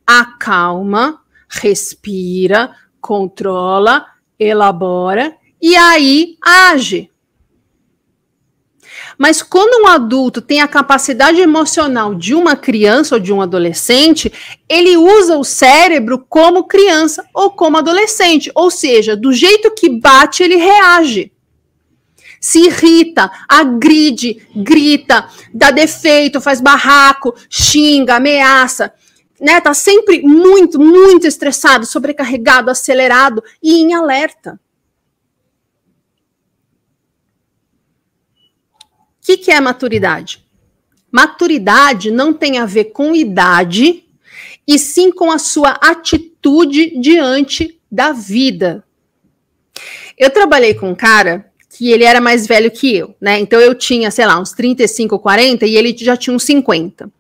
[0.06, 4.06] acalma, respira, controla,
[4.40, 7.10] elabora e aí age.
[9.20, 14.32] Mas quando um adulto tem a capacidade emocional de uma criança ou de um adolescente,
[14.70, 20.42] ele usa o cérebro como criança ou como adolescente, ou seja, do jeito que bate,
[20.42, 21.34] ele reage.
[22.40, 28.94] Se irrita, agride, grita, dá defeito, faz barraco, xinga, ameaça
[29.40, 34.60] né, tá sempre muito, muito estressado, sobrecarregado, acelerado e em alerta.
[39.30, 40.44] Que, que é maturidade?
[41.12, 44.04] Maturidade não tem a ver com idade,
[44.68, 48.84] e sim com a sua atitude diante da vida.
[50.18, 53.40] Eu trabalhei com um cara que ele era mais velho que eu, né?
[53.40, 57.12] Então eu tinha, sei lá, uns 35, 40 e ele já tinha uns 50.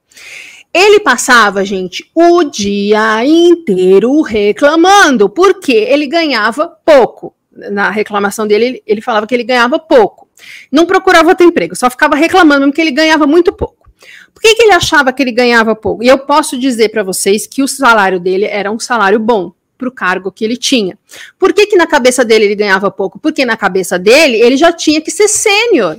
[0.73, 7.35] Ele passava, gente, o dia inteiro reclamando, porque ele ganhava pouco.
[7.51, 10.28] na reclamação dele, ele, falava que ele ganhava pouco.
[10.71, 13.89] Não procurava outro emprego, só ficava reclamando que ele ganhava muito pouco.
[14.33, 16.03] Por que, que ele achava que ele ganhava pouco?
[16.03, 19.87] E eu posso dizer para vocês que o salário dele era um salário bom para
[19.87, 20.97] o cargo que ele tinha.
[21.37, 23.17] Por que, que na cabeça dele ele ganhava pouco?
[23.19, 25.97] Porque na cabeça dele ele já tinha que ser sênior.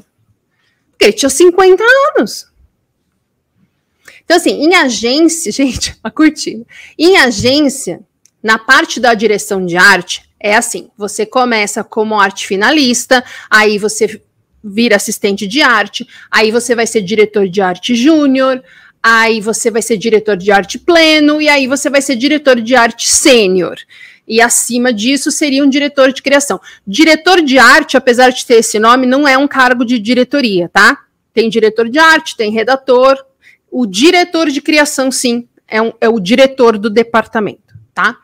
[0.91, 1.83] Porque ele tinha 50
[2.17, 2.47] anos.
[4.23, 6.65] Então, assim, em agência, gente, a cortina.
[6.99, 8.01] Em agência,
[8.43, 14.21] na parte da direção de arte, é assim: você começa como arte finalista, aí você
[14.63, 18.63] vira assistente de arte, aí você vai ser diretor de arte júnior,
[19.03, 22.75] aí você vai ser diretor de arte pleno, e aí você vai ser diretor de
[22.75, 23.77] arte sênior.
[24.29, 26.61] E acima disso seria um diretor de criação.
[26.87, 30.99] Diretor de arte, apesar de ter esse nome, não é um cargo de diretoria, tá?
[31.33, 33.17] Tem diretor de arte, tem redator.
[33.71, 38.17] O diretor de criação, sim, é, um, é o diretor do departamento, tá?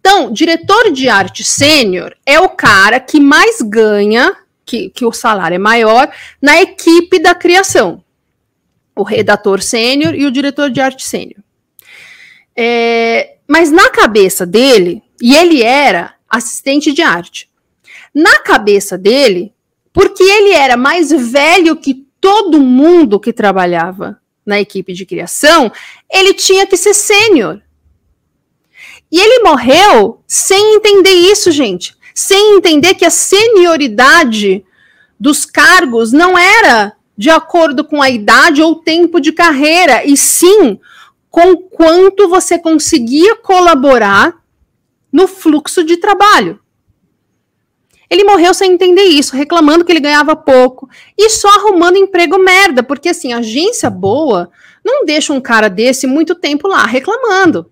[0.00, 5.56] Então, diretor de arte sênior é o cara que mais ganha que, que o salário
[5.56, 6.10] é maior
[6.40, 8.02] na equipe da criação.
[8.96, 11.42] O redator sênior e o diretor de arte sênior.
[12.56, 17.50] É, mas na cabeça dele, e ele era assistente de arte,
[18.14, 19.52] na cabeça dele,
[19.92, 25.72] porque ele era mais velho que todo mundo que trabalhava na equipe de criação,
[26.10, 27.60] ele tinha que ser sênior.
[29.10, 34.64] E ele morreu sem entender isso, gente sem entender que a senioridade
[35.18, 40.78] dos cargos não era de acordo com a idade ou tempo de carreira, e sim
[41.30, 44.36] com quanto você conseguia colaborar
[45.12, 46.60] no fluxo de trabalho.
[48.08, 50.88] Ele morreu sem entender isso, reclamando que ele ganhava pouco
[51.18, 54.50] e só arrumando emprego merda, porque assim, agência boa
[54.84, 57.70] não deixa um cara desse muito tempo lá reclamando.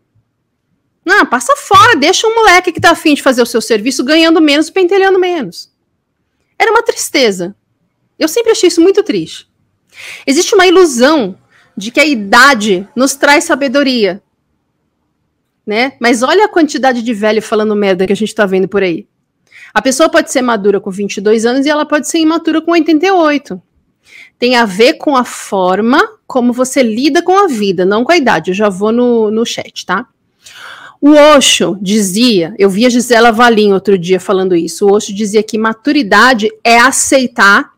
[1.04, 4.40] Não, passa fora, deixa um moleque que tá afim de fazer o seu serviço ganhando
[4.40, 5.72] menos pentelhando menos.
[6.58, 7.56] Era uma tristeza.
[8.18, 9.48] Eu sempre achei isso muito triste.
[10.26, 11.36] Existe uma ilusão
[11.76, 14.22] de que a idade nos traz sabedoria.
[15.66, 15.94] Né?
[16.00, 19.06] Mas olha a quantidade de velho falando merda que a gente tá vendo por aí.
[19.74, 23.60] A pessoa pode ser madura com 22 anos e ela pode ser imatura com 88.
[24.38, 28.16] Tem a ver com a forma como você lida com a vida, não com a
[28.16, 28.50] idade.
[28.50, 30.06] Eu já vou no, no chat, tá?
[31.04, 35.42] O Osho dizia, eu vi a Gisela Valim outro dia falando isso, o Osho dizia
[35.42, 37.72] que maturidade é aceitar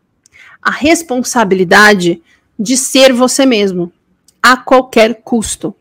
[0.61, 2.21] a responsabilidade
[2.57, 3.91] de ser você mesmo,
[4.39, 5.73] a qualquer custo.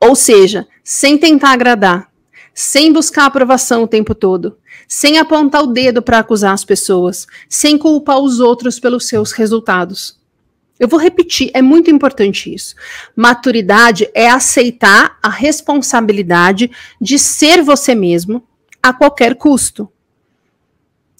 [0.00, 2.10] Ou seja, sem tentar agradar,
[2.54, 4.56] sem buscar aprovação o tempo todo,
[4.88, 10.18] sem apontar o dedo para acusar as pessoas, sem culpar os outros pelos seus resultados.
[10.82, 12.74] Eu vou repetir, é muito importante isso.
[13.14, 18.42] Maturidade é aceitar a responsabilidade de ser você mesmo
[18.82, 19.88] a qualquer custo.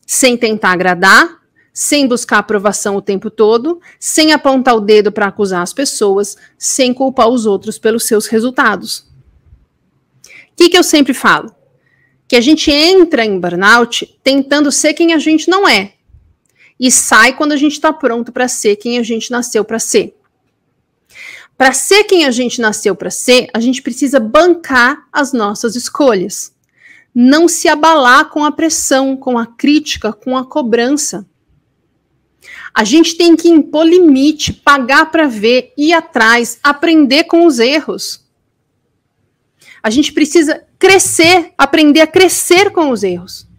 [0.04, 1.40] Sem tentar agradar,
[1.72, 6.92] sem buscar aprovação o tempo todo, sem apontar o dedo para acusar as pessoas, sem
[6.92, 9.08] culpar os outros pelos seus resultados.
[10.24, 11.54] O que, que eu sempre falo?
[12.26, 15.92] Que a gente entra em burnout tentando ser quem a gente não é,
[16.82, 20.16] e sai quando a gente está pronto para ser quem a gente nasceu para ser.
[21.56, 26.52] Para ser quem a gente nasceu para ser, a gente precisa bancar as nossas escolhas.
[27.14, 31.24] Não se abalar com a pressão, com a crítica, com a cobrança.
[32.74, 38.26] A gente tem que impor limite, pagar para ver, ir atrás, aprender com os erros.
[39.80, 43.51] A gente precisa crescer, aprender a crescer com os erros.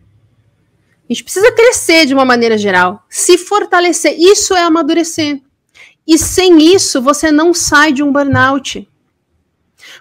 [1.13, 4.15] Gente precisa crescer de uma maneira geral, se fortalecer.
[4.17, 5.39] Isso é amadurecer.
[6.07, 8.89] E sem isso, você não sai de um burnout.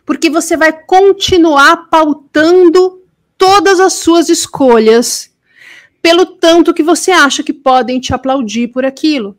[0.07, 3.03] Porque você vai continuar pautando
[3.37, 5.31] todas as suas escolhas
[6.01, 9.37] pelo tanto que você acha que podem te aplaudir por aquilo.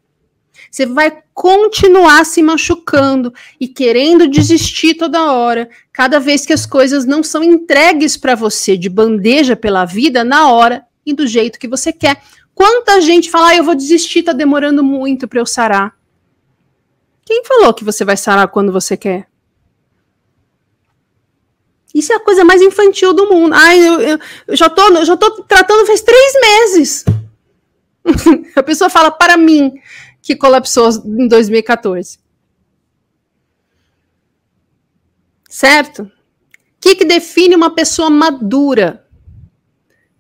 [0.70, 7.04] Você vai continuar se machucando e querendo desistir toda hora, cada vez que as coisas
[7.04, 11.68] não são entregues para você de bandeja pela vida na hora e do jeito que
[11.68, 12.22] você quer.
[12.54, 15.98] Quanta gente fala, ah, eu vou desistir, tá demorando muito para eu sarar.
[17.26, 19.28] Quem falou que você vai sarar quando você quer?
[21.94, 23.54] Isso é a coisa mais infantil do mundo.
[23.54, 27.06] Ai, eu, eu, eu já, tô, eu já tô tratando faz três meses.
[28.56, 29.80] a pessoa fala para mim
[30.22, 32.20] que colapsou em 2014.
[35.48, 36.04] Certo?
[36.04, 36.12] O
[36.82, 39.03] que, que define uma pessoa madura?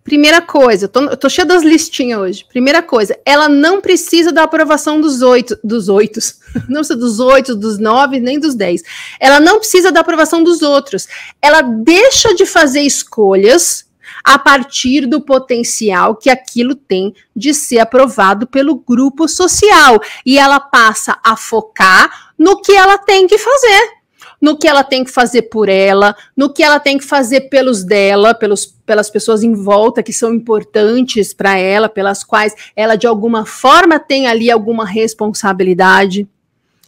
[0.04, 2.45] Primeira coisa, eu tô, eu tô cheia das listinhas hoje.
[2.49, 6.20] Primeira coisa, ela não precisa da aprovação dos oito, dos oito,
[6.68, 8.82] não precisa dos oito, dos nove, nem dos dez.
[9.20, 11.08] Ela não precisa da aprovação dos outros.
[11.41, 13.86] Ela deixa de fazer escolhas
[14.24, 20.01] a partir do potencial que aquilo tem de ser aprovado pelo grupo social.
[20.26, 24.03] E ela passa a focar no que ela tem que fazer.
[24.43, 27.83] No que ela tem que fazer por ela, no que ela tem que fazer pelos
[27.83, 33.07] dela, pelos, pelas pessoas em volta que são importantes para ela, pelas quais ela de
[33.07, 36.27] alguma forma tem ali alguma responsabilidade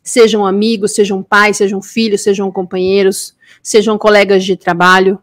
[0.05, 5.17] sejam amigos, sejam pais, sejam filhos, sejam companheiros, sejam colegas de trabalho,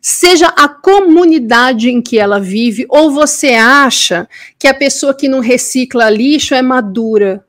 [0.00, 5.40] seja a comunidade em que ela vive, ou você acha que a pessoa que não
[5.40, 7.42] recicla lixo é madura.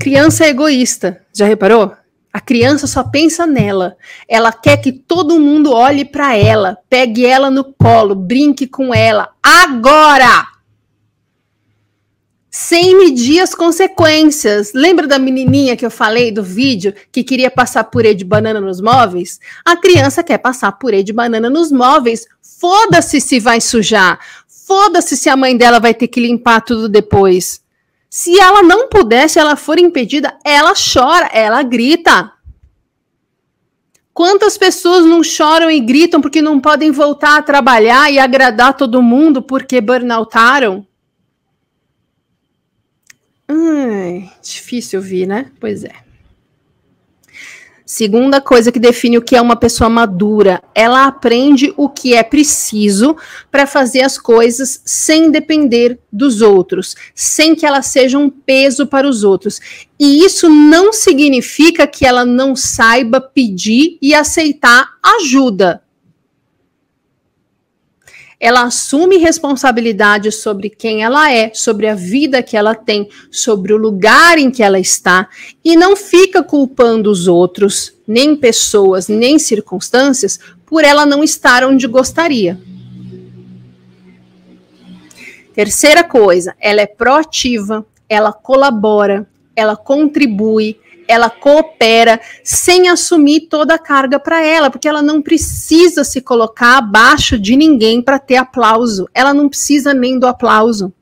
[0.00, 1.92] Criança é egoísta, já reparou?
[2.32, 3.96] A criança só pensa nela.
[4.28, 9.30] Ela quer que todo mundo olhe para ela, pegue ela no colo, brinque com ela.
[9.42, 10.54] Agora!
[12.56, 14.72] sem medir as consequências.
[14.72, 18.80] Lembra da menininha que eu falei do vídeo que queria passar purê de banana nos
[18.80, 19.40] móveis?
[19.64, 22.24] A criança quer passar purê de banana nos móveis.
[22.40, 24.20] Foda-se se vai sujar.
[24.46, 27.60] Foda-se se a mãe dela vai ter que limpar tudo depois.
[28.16, 32.32] Se ela não puder, se ela for impedida, ela chora, ela grita.
[34.12, 39.02] Quantas pessoas não choram e gritam porque não podem voltar a trabalhar e agradar todo
[39.02, 40.86] mundo porque burnoutaram?
[43.48, 45.50] Ai, difícil ouvir, né?
[45.58, 46.03] Pois é.
[47.86, 52.22] Segunda coisa que define o que é uma pessoa madura, ela aprende o que é
[52.22, 53.14] preciso
[53.50, 59.06] para fazer as coisas sem depender dos outros, sem que ela seja um peso para
[59.06, 59.60] os outros.
[60.00, 64.88] E isso não significa que ela não saiba pedir e aceitar
[65.20, 65.83] ajuda
[68.38, 73.76] ela assume responsabilidade sobre quem ela é, sobre a vida que ela tem, sobre o
[73.76, 75.28] lugar em que ela está
[75.64, 81.86] e não fica culpando os outros, nem pessoas, nem circunstâncias por ela não estar onde
[81.86, 82.60] gostaria.
[85.54, 93.78] Terceira coisa, ela é proativa, ela colabora, ela contribui, ela coopera sem assumir toda a
[93.78, 99.08] carga para ela, porque ela não precisa se colocar abaixo de ninguém para ter aplauso.
[99.14, 100.92] Ela não precisa nem do aplauso.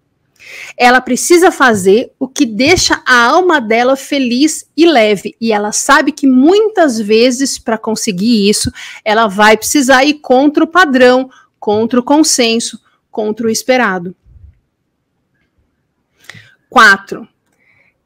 [0.76, 5.34] Ela precisa fazer o que deixa a alma dela feliz e leve.
[5.40, 8.70] E ela sabe que muitas vezes, para conseguir isso,
[9.04, 12.80] ela vai precisar ir contra o padrão, contra o consenso,
[13.10, 14.14] contra o esperado.
[16.68, 17.28] Quatro,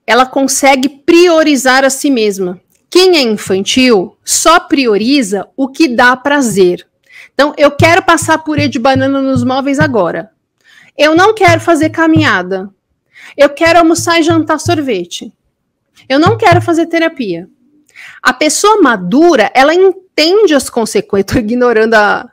[0.07, 2.61] ela consegue priorizar a si mesma.
[2.89, 6.87] Quem é infantil só prioriza o que dá prazer.
[7.35, 10.31] Então, eu quero passar purê de banana nos móveis agora.
[10.97, 12.71] Eu não quero fazer caminhada.
[13.37, 15.33] Eu quero almoçar e jantar sorvete.
[16.09, 17.49] Eu não quero fazer terapia.
[18.23, 21.27] A pessoa madura, ela entende as consequências.
[21.29, 22.31] Estou ignorando a,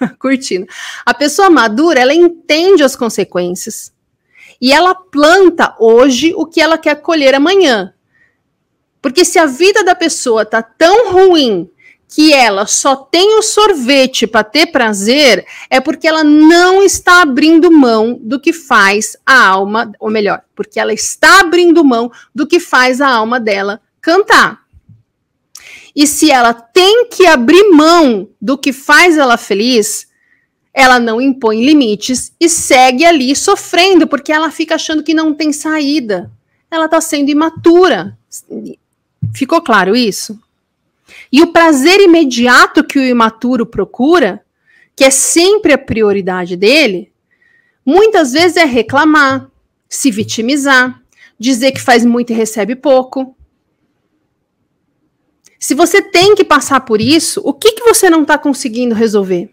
[0.00, 0.66] a cortina.
[1.06, 3.91] A pessoa madura, ela entende as consequências
[4.62, 7.92] e ela planta hoje o que ela quer colher amanhã.
[9.02, 11.68] Porque se a vida da pessoa tá tão ruim
[12.06, 17.72] que ela só tem o sorvete para ter prazer, é porque ela não está abrindo
[17.72, 22.60] mão do que faz a alma, ou melhor, porque ela está abrindo mão do que
[22.60, 24.60] faz a alma dela cantar.
[25.96, 30.06] E se ela tem que abrir mão do que faz ela feliz,
[30.74, 35.52] ela não impõe limites e segue ali sofrendo, porque ela fica achando que não tem
[35.52, 36.30] saída.
[36.70, 38.16] Ela está sendo imatura.
[39.34, 40.38] Ficou claro isso?
[41.30, 44.42] E o prazer imediato que o imaturo procura,
[44.96, 47.12] que é sempre a prioridade dele,
[47.84, 49.50] muitas vezes é reclamar,
[49.88, 51.00] se vitimizar,
[51.38, 53.36] dizer que faz muito e recebe pouco.
[55.58, 59.50] Se você tem que passar por isso, o que, que você não está conseguindo resolver?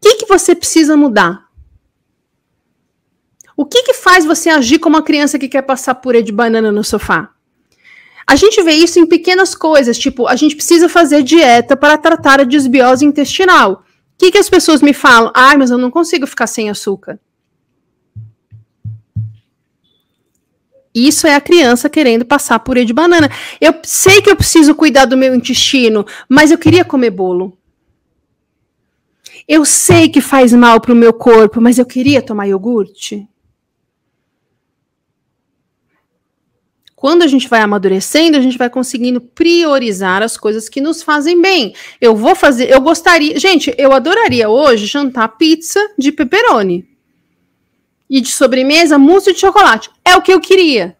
[0.00, 1.48] Que, que você precisa mudar?
[3.56, 6.72] O que, que faz você agir como uma criança que quer passar purê de banana
[6.72, 7.30] no sofá?
[8.26, 12.40] A gente vê isso em pequenas coisas, tipo, a gente precisa fazer dieta para tratar
[12.40, 13.72] a desbiose intestinal.
[13.72, 15.30] O que, que as pessoas me falam?
[15.34, 17.18] Ai, mas eu não consigo ficar sem açúcar.
[20.94, 23.30] Isso é a criança querendo passar purê de banana.
[23.60, 27.59] Eu sei que eu preciso cuidar do meu intestino, mas eu queria comer bolo.
[29.52, 33.26] Eu sei que faz mal para o meu corpo, mas eu queria tomar iogurte.
[36.94, 41.42] Quando a gente vai amadurecendo, a gente vai conseguindo priorizar as coisas que nos fazem
[41.42, 41.74] bem.
[42.00, 46.88] Eu vou fazer, eu gostaria, gente, eu adoraria hoje jantar pizza de pepperoni.
[48.08, 49.90] E de sobremesa, mousse de chocolate.
[50.04, 50.96] É o que eu queria.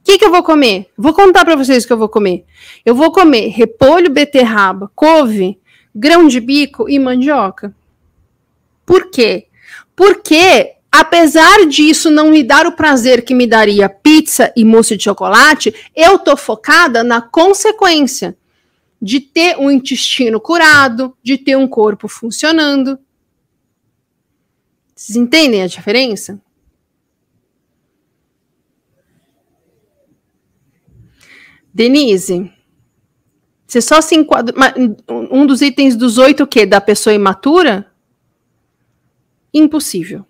[0.00, 0.86] O que, que eu vou comer?
[0.96, 2.46] Vou contar para vocês o que eu vou comer.
[2.86, 5.58] Eu vou comer repolho, beterraba, couve,
[5.94, 7.74] grão de bico e mandioca.
[8.84, 9.46] Por quê?
[9.94, 15.04] Porque, apesar disso não me dar o prazer que me daria pizza e mousse de
[15.04, 18.36] chocolate, eu tô focada na consequência
[19.00, 22.98] de ter um intestino curado, de ter um corpo funcionando.
[24.94, 26.40] Vocês entendem a diferença?
[31.72, 32.53] Denise,
[33.74, 34.54] você só se enquadra.
[35.08, 36.64] Um dos itens dos oito, o quê?
[36.64, 37.90] Da pessoa imatura?
[39.52, 40.24] Impossível.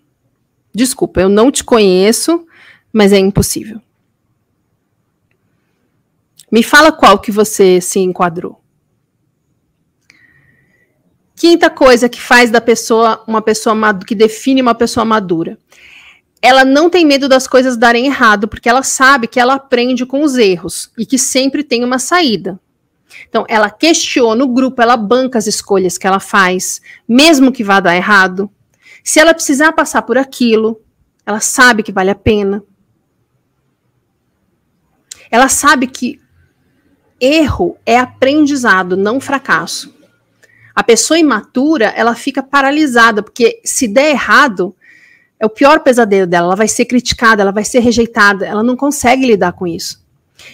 [0.73, 2.47] Desculpa, eu não te conheço,
[2.91, 3.79] mas é impossível.
[6.51, 8.59] Me fala qual que você se enquadrou.
[11.35, 15.59] Quinta coisa que faz da pessoa uma pessoa que define uma pessoa madura.
[16.41, 20.23] Ela não tem medo das coisas darem errado, porque ela sabe que ela aprende com
[20.23, 22.59] os erros e que sempre tem uma saída.
[23.27, 27.79] Então, ela questiona o grupo, ela banca as escolhas que ela faz, mesmo que vá
[27.79, 28.49] dar errado.
[29.03, 30.81] Se ela precisar passar por aquilo,
[31.25, 32.63] ela sabe que vale a pena.
[35.29, 36.19] Ela sabe que
[37.19, 39.93] erro é aprendizado, não fracasso.
[40.73, 44.75] A pessoa imatura, ela fica paralisada, porque se der errado,
[45.39, 46.47] é o pior pesadelo dela.
[46.47, 50.04] Ela vai ser criticada, ela vai ser rejeitada, ela não consegue lidar com isso.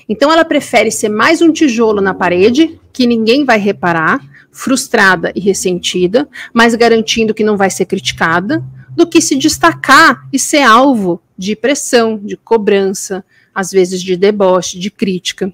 [0.08, 4.20] Então ela prefere ser mais um tijolo na parede, que ninguém vai reparar,
[4.52, 8.64] frustrada e ressentida, mas garantindo que não vai ser criticada,
[8.96, 13.24] do que se destacar e ser alvo de pressão, de cobrança,
[13.56, 15.54] às vezes de deboche, de crítica.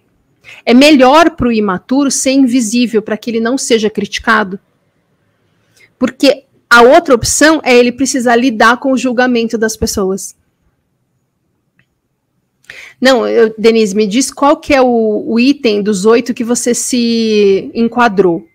[0.65, 4.59] É melhor para o imaturo ser invisível para que ele não seja criticado.
[5.99, 10.35] Porque a outra opção é ele precisar lidar com o julgamento das pessoas.
[12.99, 16.73] Não, eu, Denise, me diz qual que é o, o, item dos oito que você
[16.73, 18.47] se enquadrou.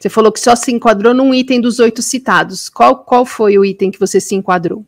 [0.00, 2.68] Você falou que só se enquadrou num item dos oito citados.
[2.68, 4.84] Qual, qual foi o item que você se enquadrou?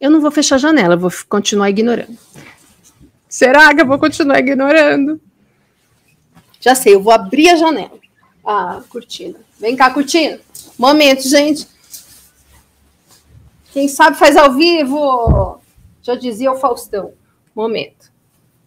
[0.00, 2.16] Eu não vou fechar a janela, vou continuar ignorando.
[3.28, 5.20] Será que eu vou continuar ignorando?
[6.60, 7.98] Já sei, eu vou abrir a janela.
[8.44, 9.38] Ah, cortina.
[9.58, 10.40] Vem cá, cortina.
[10.78, 11.66] Momento, gente.
[13.72, 15.59] Quem sabe faz ao vivo.
[16.02, 17.12] Já dizia o Faustão.
[17.54, 18.12] Momento.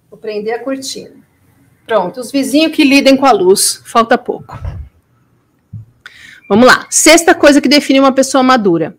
[0.09, 1.15] Vou prender a cortina.
[1.85, 3.81] Pronto, os vizinhos que lidem com a luz.
[3.85, 4.57] Falta pouco.
[6.47, 6.85] Vamos lá.
[6.89, 8.95] Sexta coisa que define uma pessoa madura.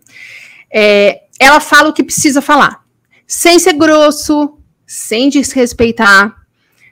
[0.71, 2.83] É, ela fala o que precisa falar.
[3.27, 6.45] Sem ser grosso, sem desrespeitar,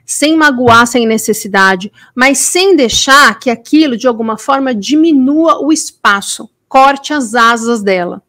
[0.04, 6.48] sem magoar sem necessidade, mas sem deixar que aquilo de alguma forma diminua o espaço,
[6.68, 8.22] corte as asas dela.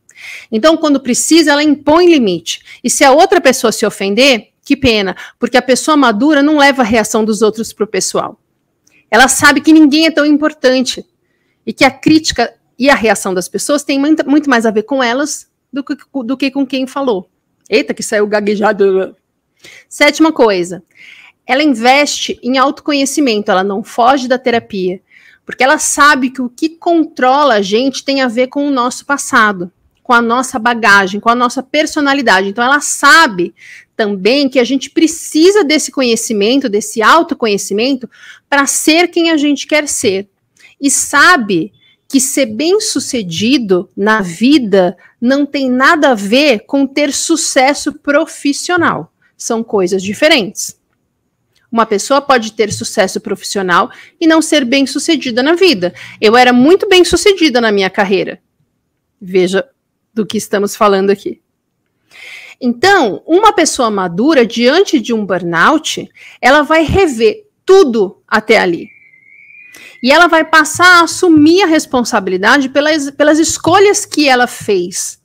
[0.51, 2.61] Então, quando precisa, ela impõe limite.
[2.83, 6.81] E se a outra pessoa se ofender, que pena, porque a pessoa madura não leva
[6.81, 8.39] a reação dos outros para o pessoal.
[9.11, 11.05] Ela sabe que ninguém é tão importante
[11.65, 15.01] e que a crítica e a reação das pessoas tem muito, mais a ver com
[15.01, 15.95] elas do que,
[16.25, 17.29] do que com quem falou.
[17.69, 19.15] Eita, que saiu gaguejado.
[19.87, 20.83] Sétima coisa,
[21.45, 24.99] ela investe em autoconhecimento, ela não foge da terapia,
[25.45, 29.05] porque ela sabe que o que controla a gente tem a ver com o nosso
[29.05, 29.71] passado
[30.05, 32.47] com a nossa bagagem, com a nossa personalidade.
[32.47, 33.55] Então, ela sabe
[33.97, 38.07] também que a gente precisa desse conhecimento, desse autoconhecimento,
[38.47, 40.29] para ser quem a gente quer ser.
[40.79, 41.73] E sabe
[42.07, 49.11] que ser bem-sucedido na vida não tem nada a ver com ter sucesso profissional.
[49.35, 50.79] São coisas diferentes.
[51.71, 53.89] Uma pessoa pode ter sucesso profissional
[54.21, 55.95] e não ser bem-sucedida na vida.
[56.21, 58.39] Eu era muito bem-sucedida na minha carreira.
[59.19, 59.67] Veja
[60.15, 61.41] do que estamos falando aqui.
[62.59, 66.09] Então, uma pessoa madura, diante de um burnout,
[66.41, 68.87] ela vai rever tudo até ali.
[70.01, 75.19] E ela vai passar a assumir a responsabilidade pelas, pelas escolhas que ela fez.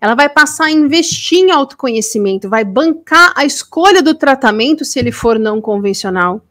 [0.00, 5.10] Ela vai passar a investir em autoconhecimento, vai bancar a escolha do tratamento se ele
[5.10, 6.44] for não convencional.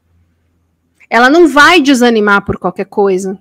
[1.10, 3.38] Ela não vai desanimar por qualquer coisa.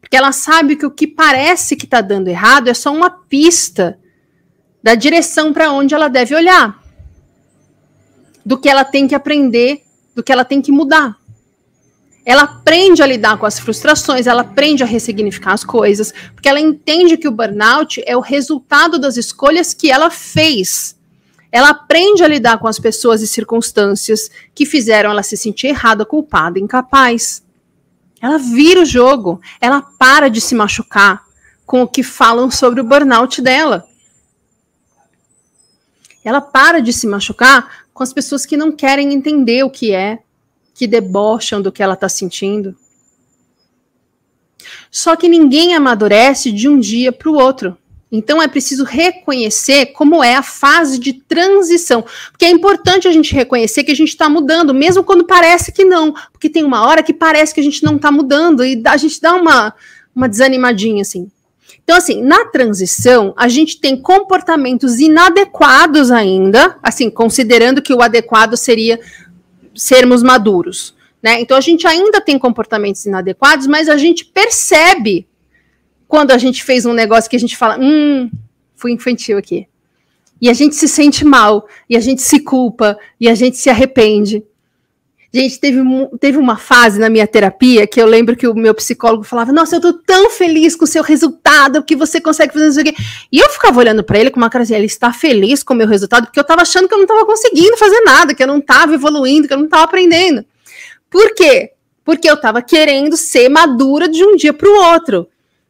[0.00, 3.98] Porque ela sabe que o que parece que está dando errado é só uma pista
[4.82, 6.82] da direção para onde ela deve olhar,
[8.44, 9.82] do que ela tem que aprender,
[10.14, 11.16] do que ela tem que mudar.
[12.24, 16.60] Ela aprende a lidar com as frustrações, ela aprende a ressignificar as coisas, porque ela
[16.60, 20.94] entende que o burnout é o resultado das escolhas que ela fez.
[21.50, 26.04] Ela aprende a lidar com as pessoas e circunstâncias que fizeram ela se sentir errada,
[26.04, 27.42] culpada, incapaz.
[28.20, 31.24] Ela vira o jogo, ela para de se machucar
[31.64, 33.86] com o que falam sobre o burnout dela.
[36.24, 40.18] Ela para de se machucar com as pessoas que não querem entender o que é,
[40.74, 42.76] que debocham do que ela está sentindo.
[44.90, 47.76] Só que ninguém amadurece de um dia para o outro.
[48.10, 52.04] Então é preciso reconhecer como é a fase de transição.
[52.30, 55.84] Porque é importante a gente reconhecer que a gente está mudando, mesmo quando parece que
[55.84, 56.14] não.
[56.32, 59.20] Porque tem uma hora que parece que a gente não está mudando e a gente
[59.20, 59.74] dá uma,
[60.14, 61.30] uma desanimadinha assim.
[61.88, 68.58] Então, assim, na transição, a gente tem comportamentos inadequados ainda, assim, considerando que o adequado
[68.58, 69.00] seria
[69.74, 70.94] sermos maduros.
[71.22, 71.40] Né?
[71.40, 75.26] Então, a gente ainda tem comportamentos inadequados, mas a gente percebe
[76.08, 78.30] quando a gente fez um negócio que a gente fala, hum,
[78.74, 79.68] fui infantil aqui.
[80.40, 83.68] E a gente se sente mal, e a gente se culpa, e a gente se
[83.68, 84.42] arrepende.
[85.30, 85.78] Gente, teve,
[86.18, 89.76] teve uma fase na minha terapia que eu lembro que o meu psicólogo falava: Nossa,
[89.76, 92.94] eu tô tão feliz com o seu resultado, que você consegue fazer isso aqui.
[93.30, 95.76] E eu ficava olhando para ele com uma cara assim: ele está feliz com o
[95.76, 98.46] meu resultado, porque eu tava achando que eu não tava conseguindo fazer nada, que eu
[98.46, 100.46] não tava evoluindo, que eu não tava aprendendo.
[101.10, 101.72] Por quê?
[102.04, 105.28] Porque eu tava querendo ser madura de um dia para o outro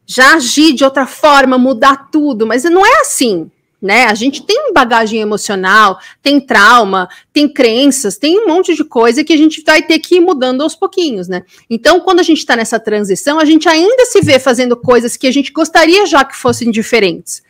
[0.08, 3.50] já agir de outra forma, mudar tudo, mas não é assim,
[3.80, 4.06] né?
[4.06, 9.34] A gente tem bagagem emocional, tem trauma, tem crenças, tem um monte de coisa que
[9.34, 11.42] a gente vai ter que ir mudando aos pouquinhos, né?
[11.68, 15.26] Então, quando a gente está nessa transição, a gente ainda se vê fazendo coisas que
[15.26, 17.42] a gente gostaria já que fossem diferentes.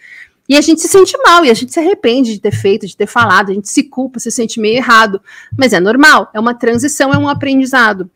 [0.49, 2.97] E a gente se sente mal, e a gente se arrepende de ter feito, de
[2.97, 5.21] ter falado, a gente se culpa, se sente meio errado.
[5.57, 8.11] Mas é normal, é uma transição, é um aprendizado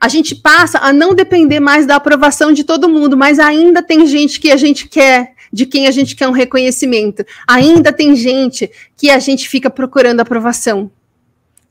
[0.00, 4.06] a gente passa a não depender mais da aprovação de todo mundo, mas ainda tem
[4.06, 7.24] gente que a gente quer, de quem a gente quer um reconhecimento.
[7.46, 10.90] Ainda tem gente que a gente fica procurando aprovação.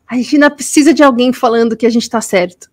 [0.08, 2.72] A gente ainda precisa de alguém falando que a gente está certo.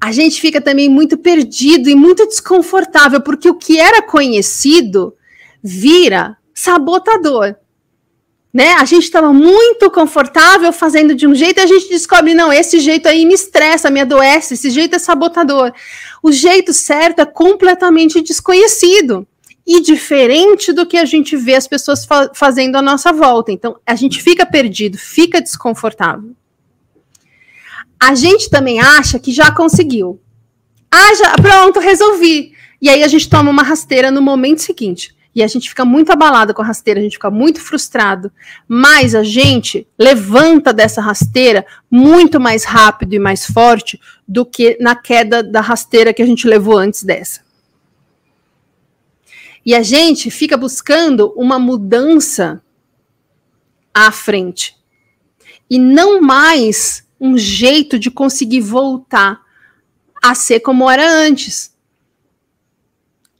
[0.00, 5.14] A gente fica também muito perdido e muito desconfortável, porque o que era conhecido
[5.62, 7.56] vira sabotador
[8.52, 8.72] né?
[8.74, 12.80] A gente estava muito confortável fazendo de um jeito e a gente descobre, não, esse
[12.80, 15.72] jeito aí me estressa, me adoece, esse jeito é sabotador.
[16.22, 19.26] O jeito certo é completamente desconhecido
[19.66, 23.50] e diferente do que a gente vê as pessoas fa fazendo à nossa volta.
[23.50, 26.30] Então, a gente fica perdido, fica desconfortável.
[28.00, 30.20] A gente também acha que já conseguiu.
[30.90, 32.52] Ah, já, pronto, resolvi.
[32.80, 36.10] E aí a gente toma uma rasteira no momento seguinte e a gente fica muito
[36.10, 38.32] abalado com a rasteira, a gente fica muito frustrado,
[38.66, 44.96] mas a gente levanta dessa rasteira muito mais rápido e mais forte do que na
[44.96, 47.42] queda da rasteira que a gente levou antes dessa.
[49.62, 52.62] E a gente fica buscando uma mudança
[53.92, 54.74] à frente
[55.68, 59.42] e não mais um jeito de conseguir voltar
[60.22, 61.75] a ser como era antes.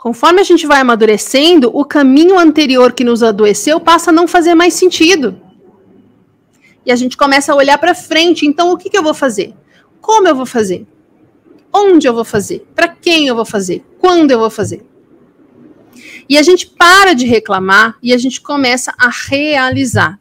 [0.06, 4.54] Conforme a gente vai amadurecendo, o caminho anterior que nos adoeceu passa a não fazer
[4.54, 5.36] mais sentido.
[6.84, 8.46] E a gente começa a olhar para frente.
[8.46, 9.52] Então, o que, que eu vou fazer?
[10.00, 10.86] Como eu vou fazer?
[11.74, 12.64] Onde eu vou fazer?
[12.72, 13.84] Para quem eu vou fazer?
[13.98, 14.86] Quando eu vou fazer?
[16.28, 20.20] E a gente para de reclamar e a gente começa a realizar.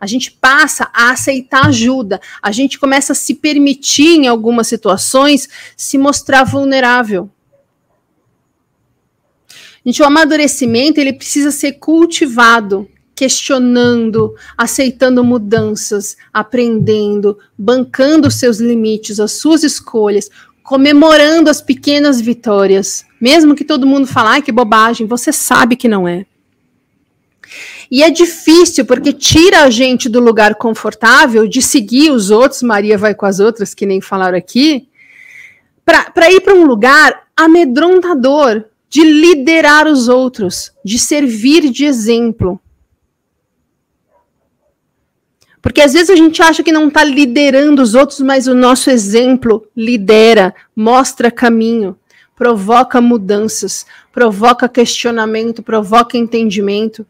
[0.00, 2.22] A gente passa a aceitar ajuda.
[2.40, 5.46] A gente começa a se permitir, em algumas situações,
[5.76, 7.30] se mostrar vulnerável.
[9.84, 19.18] Gente, o amadurecimento ele precisa ser cultivado, questionando, aceitando mudanças, aprendendo, bancando os seus limites,
[19.18, 20.30] as suas escolhas,
[20.62, 26.06] comemorando as pequenas vitórias, mesmo que todo mundo fale, que bobagem, você sabe que não
[26.06, 26.24] é.
[27.90, 32.96] E é difícil porque tira a gente do lugar confortável de seguir os outros, Maria
[32.96, 34.88] vai com as outras, que nem falaram aqui,
[35.84, 42.60] para ir para um lugar amedrontador, de liderar os outros, de servir de exemplo.
[45.62, 48.90] Porque às vezes a gente acha que não está liderando os outros, mas o nosso
[48.90, 51.96] exemplo lidera, mostra caminho,
[52.36, 57.06] provoca mudanças, provoca questionamento, provoca entendimento.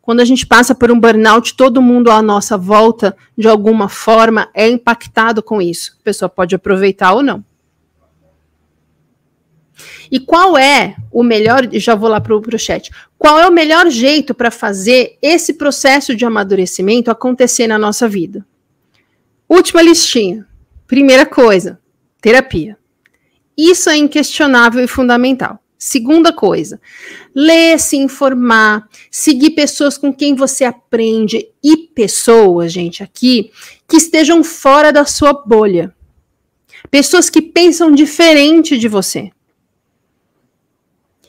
[0.00, 4.48] Quando a gente passa por um burnout, todo mundo à nossa volta, de alguma forma,
[4.54, 5.94] é impactado com isso.
[6.00, 7.44] A pessoa pode aproveitar ou não.
[10.10, 13.90] E qual é o melhor, já vou lá para o chat, qual é o melhor
[13.90, 18.46] jeito para fazer esse processo de amadurecimento acontecer na nossa vida?
[19.48, 20.46] Última listinha.
[20.86, 21.80] Primeira coisa,
[22.20, 22.76] terapia.
[23.56, 25.62] Isso é inquestionável e fundamental.
[25.76, 26.80] Segunda coisa,
[27.34, 33.52] ler, se informar, seguir pessoas com quem você aprende e pessoas, gente, aqui,
[33.86, 35.94] que estejam fora da sua bolha.
[36.90, 39.30] Pessoas que pensam diferente de você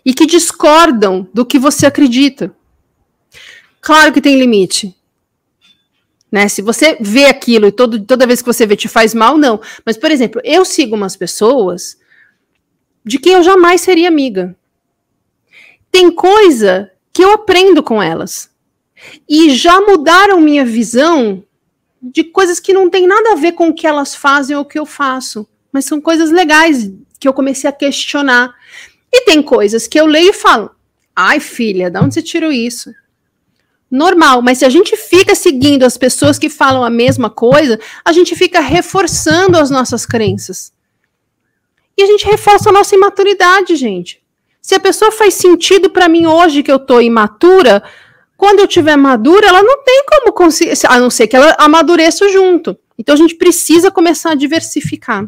[0.06, 2.54] e que discordam do que você acredita.
[3.82, 4.95] Claro que tem limite.
[6.32, 6.47] Né?
[6.47, 9.60] Se você vê aquilo e todo, toda vez que você vê te faz mal, não.
[9.86, 11.97] Mas, por exemplo, eu sigo umas pessoas
[13.04, 14.56] de quem eu jamais seria amiga.
[15.91, 18.52] Tem coisa que eu aprendo com elas.
[19.28, 21.43] E já mudaram minha visão
[22.02, 24.66] de coisas que não tem nada a ver com o que elas fazem ou o
[24.66, 28.54] que eu faço, mas são coisas legais que eu comecei a questionar.
[29.12, 30.72] E tem coisas que eu leio e falo:
[31.16, 32.93] "Ai, filha, de onde você tirou isso?"
[33.91, 38.12] Normal, mas se a gente fica seguindo as pessoas que falam a mesma coisa, a
[38.12, 40.72] gente fica reforçando as nossas crenças.
[41.97, 44.22] E a gente reforça a nossa imaturidade, gente.
[44.62, 47.82] Se a pessoa faz sentido para mim hoje que eu tô imatura,
[48.38, 52.30] quando eu tiver madura, ela não tem como conseguir, a não ser que ela amadureça
[52.30, 52.78] junto.
[52.97, 55.28] Então a gente precisa começar a diversificar.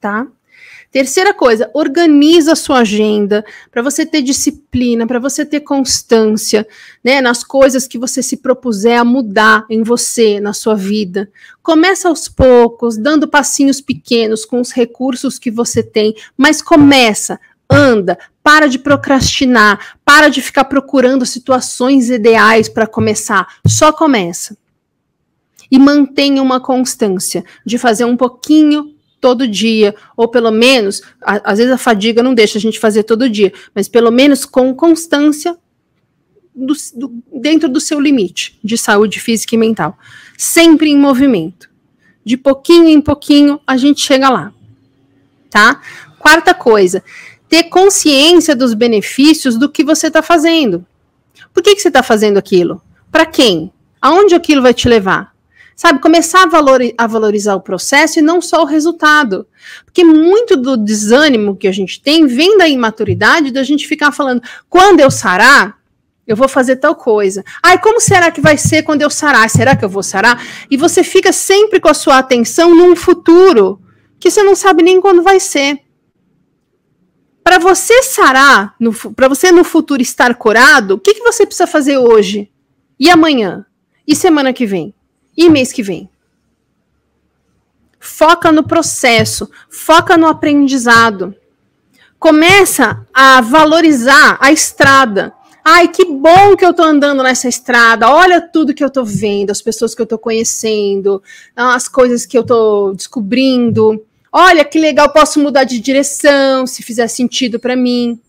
[0.00, 0.26] Tá?
[0.94, 6.64] Terceira coisa, organiza a sua agenda para você ter disciplina, para você ter constância,
[7.02, 11.28] né, nas coisas que você se propuser a mudar em você, na sua vida.
[11.60, 18.16] Começa aos poucos, dando passinhos pequenos com os recursos que você tem, mas começa, anda,
[18.40, 24.56] para de procrastinar, para de ficar procurando situações ideais para começar, só começa.
[25.68, 28.93] E mantenha uma constância de fazer um pouquinho
[29.24, 33.04] todo dia, ou pelo menos, a, às vezes a fadiga não deixa a gente fazer
[33.04, 35.56] todo dia, mas pelo menos com constância
[36.54, 39.96] do, do, dentro do seu limite de saúde física e mental.
[40.36, 41.70] Sempre em movimento.
[42.22, 44.52] De pouquinho em pouquinho a gente chega lá.
[45.48, 45.80] Tá?
[46.18, 47.02] Quarta coisa,
[47.48, 50.84] ter consciência dos benefícios do que você está fazendo.
[51.54, 52.82] Por que, que você está fazendo aquilo?
[53.10, 53.72] Para quem?
[54.02, 55.33] Aonde aquilo vai te levar?
[55.76, 59.46] Sabe, começar a, a valorizar o processo e não só o resultado.
[59.84, 64.42] Porque muito do desânimo que a gente tem vem da imaturidade da gente ficar falando,
[64.68, 65.78] quando eu sarar,
[66.26, 67.44] eu vou fazer tal coisa.
[67.62, 69.48] Ai, como será que vai ser quando eu sarar?
[69.50, 70.42] Será que eu vou sarar?
[70.70, 73.80] E você fica sempre com a sua atenção num futuro
[74.18, 75.80] que você não sabe nem quando vai ser.
[77.42, 78.74] Para você sarar,
[79.14, 82.50] para você no futuro estar curado, o que, que você precisa fazer hoje?
[82.98, 83.66] E amanhã?
[84.06, 84.93] E semana que vem?
[85.36, 86.08] E mês que vem?
[87.98, 91.34] Foca no processo, foca no aprendizado.
[92.18, 95.32] Começa a valorizar a estrada.
[95.64, 98.10] Ai, que bom que eu tô andando nessa estrada.
[98.10, 101.22] Olha tudo que eu tô vendo, as pessoas que eu tô conhecendo,
[101.56, 104.04] as coisas que eu tô descobrindo.
[104.30, 108.20] Olha que legal, posso mudar de direção se fizer sentido para mim.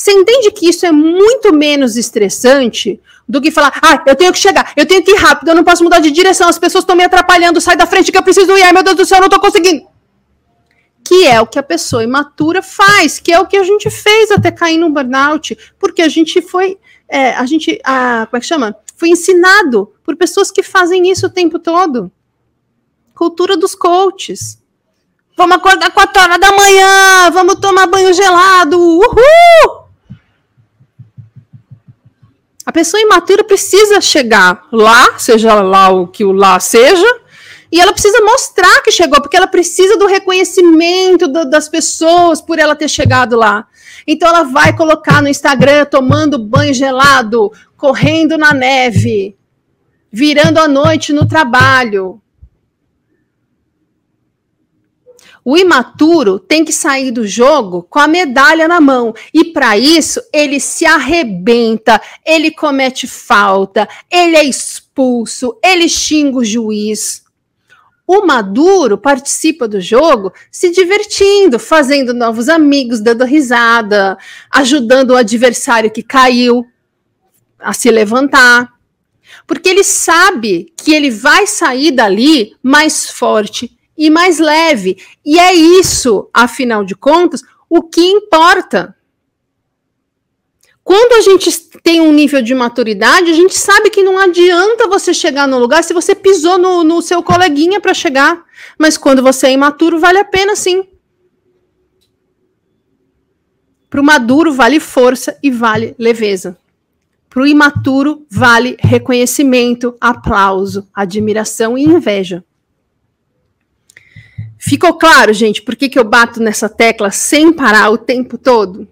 [0.00, 2.98] Você entende que isso é muito menos estressante
[3.28, 5.62] do que falar, ah, eu tenho que chegar, eu tenho que ir rápido, eu não
[5.62, 8.50] posso mudar de direção, as pessoas estão me atrapalhando, sai da frente que eu preciso
[8.56, 9.86] ir, ai meu Deus do céu, eu não estou conseguindo.
[11.04, 14.30] Que é o que a pessoa imatura faz, que é o que a gente fez
[14.30, 18.74] até cair no burnout, porque a gente foi, é, a gente, como é que chama?
[18.96, 22.10] Foi ensinado por pessoas que fazem isso o tempo todo.
[23.14, 24.58] Cultura dos coaches.
[25.36, 28.80] Vamos acordar 4 horas da manhã, vamos tomar banho gelado.
[28.80, 29.79] Uhul!
[32.70, 37.04] A pessoa imatura precisa chegar lá, seja lá o que o lá seja,
[37.72, 42.60] e ela precisa mostrar que chegou, porque ela precisa do reconhecimento do, das pessoas por
[42.60, 43.66] ela ter chegado lá.
[44.06, 49.36] Então ela vai colocar no Instagram tomando banho gelado, correndo na neve,
[50.12, 52.22] virando a noite no trabalho,
[55.44, 59.14] O imaturo tem que sair do jogo com a medalha na mão.
[59.32, 66.44] E para isso, ele se arrebenta, ele comete falta, ele é expulso, ele xinga o
[66.44, 67.24] juiz.
[68.06, 74.18] O maduro participa do jogo se divertindo, fazendo novos amigos, dando risada,
[74.50, 76.66] ajudando o adversário que caiu
[77.58, 78.72] a se levantar.
[79.46, 84.96] Porque ele sabe que ele vai sair dali mais forte, e mais leve.
[85.22, 88.96] E é isso, afinal de contas, o que importa.
[90.82, 95.12] Quando a gente tem um nível de maturidade, a gente sabe que não adianta você
[95.12, 98.42] chegar no lugar se você pisou no, no seu coleguinha para chegar.
[98.78, 100.88] Mas quando você é imaturo, vale a pena sim.
[103.90, 106.56] Para o maduro, vale força e vale leveza.
[107.28, 112.42] Para o imaturo, vale reconhecimento, aplauso, admiração e inveja.
[114.62, 118.86] Ficou claro, gente, por que, que eu bato nessa tecla sem parar o tempo todo?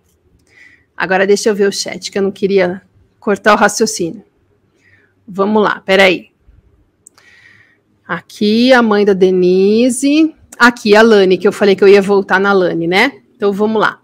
[0.97, 2.81] Agora deixa eu ver o chat, que eu não queria
[3.21, 4.25] cortar o raciocínio.
[5.29, 6.31] Vamos lá, peraí.
[8.07, 10.35] Aqui a mãe da Denise.
[10.59, 13.21] Aqui a Lani, que eu falei que eu ia voltar na Lani, né?
[13.37, 14.01] Então vamos lá.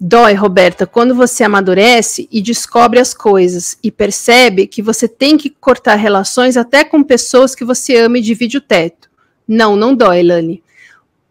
[0.00, 5.48] Dói, Roberta, quando você amadurece e descobre as coisas e percebe que você tem que
[5.48, 9.09] cortar relações até com pessoas que você ama e divide o teto.
[9.50, 10.62] Não, não dói, Lani.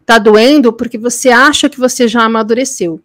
[0.04, 3.00] Tá doendo porque você acha que você já amadureceu,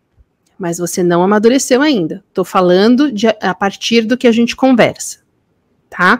[0.60, 2.22] mas você não amadureceu ainda.
[2.34, 5.20] Tô falando de, a partir do que a gente conversa,
[5.90, 6.20] tá?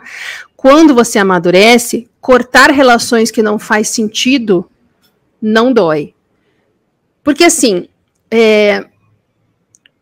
[0.56, 4.66] Quando você amadurece, cortar relações que não faz sentido
[5.42, 6.14] não dói.
[7.22, 7.90] Porque assim,
[8.30, 8.86] é,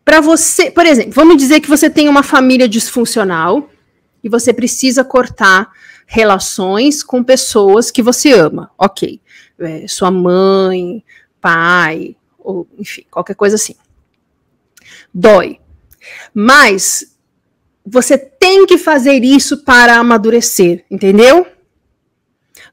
[0.05, 3.69] para você, por exemplo, vamos dizer que você tem uma família disfuncional
[4.23, 5.69] e você precisa cortar
[6.05, 9.19] relações com pessoas que você ama, ok?
[9.59, 11.03] É, sua mãe,
[11.41, 13.75] pai, ou enfim, qualquer coisa assim.
[15.13, 15.59] Dói.
[16.33, 17.15] Mas
[17.85, 21.47] você tem que fazer isso para amadurecer, entendeu?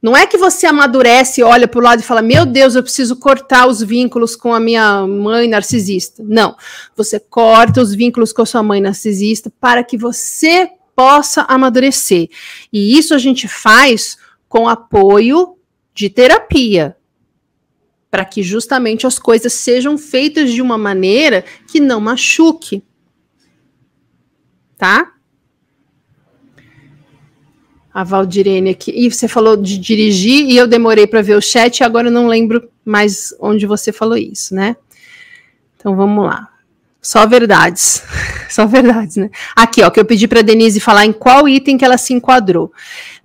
[0.02, 3.16] Não é que você amadurece, olha para o lado e fala: Meu Deus, eu preciso
[3.16, 6.24] cortar os vínculos com a minha mãe narcisista.
[6.26, 6.56] Não.
[6.96, 12.28] Você corta os vínculos com a sua mãe narcisista para que você possa amadurecer.
[12.72, 14.16] E isso a gente faz
[14.48, 15.56] com apoio
[15.94, 16.96] de terapia,
[18.10, 22.82] para que justamente as coisas sejam feitas de uma maneira que não machuque.
[24.76, 25.12] Tá?
[27.94, 28.92] A Valdirene aqui.
[28.94, 32.26] E você falou de dirigir e eu demorei para ver o chat agora eu não
[32.26, 34.76] lembro mais onde você falou isso, né?
[35.76, 36.51] Então vamos lá.
[37.02, 38.04] Só verdades.
[38.48, 39.28] Só verdades, né?
[39.56, 42.72] Aqui, ó, que eu pedi para Denise falar em qual item que ela se enquadrou.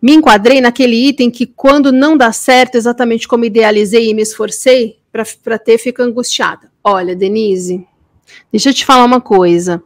[0.02, 4.98] Me enquadrei naquele item que, quando não dá certo exatamente como idealizei e me esforcei
[5.44, 6.72] para ter, fica angustiada.
[6.84, 7.86] Olha, Denise,
[8.52, 9.84] deixa eu te falar uma coisa.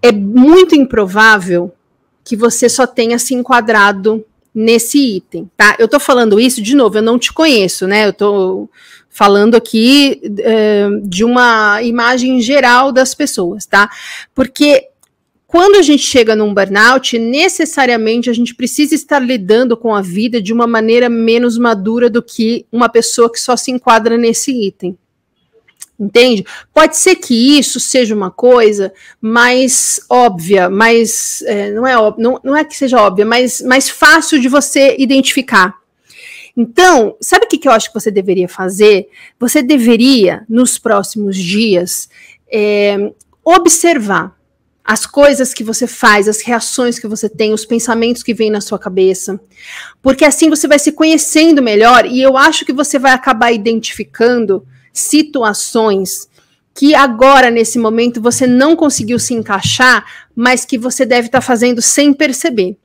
[0.00, 1.72] É muito improvável
[2.22, 5.76] que você só tenha se enquadrado nesse item, tá?
[5.78, 8.06] Eu tô falando isso de novo, eu não te conheço, né?
[8.06, 8.68] Eu tô
[9.18, 13.90] falando aqui é, de uma imagem geral das pessoas, tá?
[14.32, 14.90] Porque
[15.44, 20.40] quando a gente chega num burnout, necessariamente a gente precisa estar lidando com a vida
[20.40, 24.96] de uma maneira menos madura do que uma pessoa que só se enquadra nesse item.
[25.98, 26.46] Entende?
[26.72, 31.42] Pode ser que isso seja uma coisa mais óbvia, mais.
[31.42, 35.74] É, não, é não, não é que seja óbvia, mas mais fácil de você identificar.
[36.60, 39.08] Então, sabe o que, que eu acho que você deveria fazer?
[39.38, 42.08] Você deveria, nos próximos dias,
[42.52, 43.12] é,
[43.44, 44.36] observar
[44.84, 48.60] as coisas que você faz, as reações que você tem, os pensamentos que vêm na
[48.60, 49.38] sua cabeça.
[50.02, 54.66] Porque assim você vai se conhecendo melhor e eu acho que você vai acabar identificando
[54.92, 56.28] situações
[56.74, 60.04] que agora, nesse momento, você não conseguiu se encaixar,
[60.34, 62.76] mas que você deve estar tá fazendo sem perceber.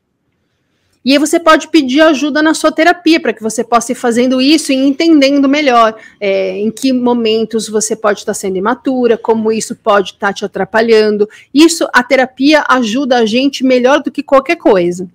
[1.06, 4.41] E aí você pode pedir ajuda na sua terapia para que você possa ir fazendo
[4.41, 9.51] isso e entendendo melhor é, em que momentos você pode estar tá sendo imatura, como
[9.51, 11.28] isso pode estar tá te atrapalhando.
[11.54, 15.10] Isso, a terapia ajuda a gente melhor do que qualquer coisa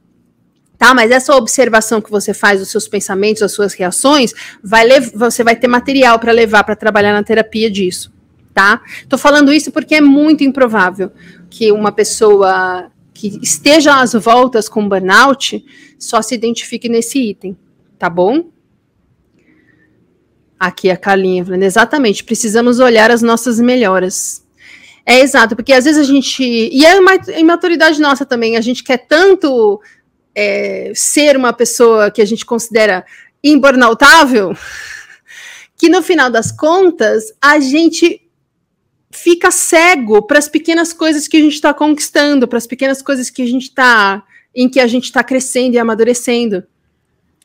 [0.78, 0.94] tá?
[0.94, 4.32] Mas essa observação que você faz dos seus pensamentos, das suas reações,
[4.62, 8.12] vai você vai ter material para levar para trabalhar na terapia disso,
[8.54, 8.80] tá?
[9.08, 11.10] Tô falando isso porque é muito improvável
[11.50, 15.64] que uma pessoa que esteja às voltas com burnout
[15.98, 17.58] só se identifique nesse item,
[17.98, 18.44] tá bom?
[20.56, 24.46] Aqui a Carlinha falando, exatamente, precisamos olhar as nossas melhoras.
[25.04, 26.44] É exato, porque às vezes a gente.
[26.44, 29.80] E é uma imaturidade nossa também, a gente quer tanto
[30.32, 33.04] é, ser uma pessoa que a gente considera
[33.42, 34.56] imbornautável,
[35.76, 38.27] que no final das contas a gente
[39.10, 43.30] fica cego para as pequenas coisas que a gente está conquistando, para as pequenas coisas
[43.30, 44.22] que a gente está
[44.54, 46.64] em que a gente está crescendo e amadurecendo.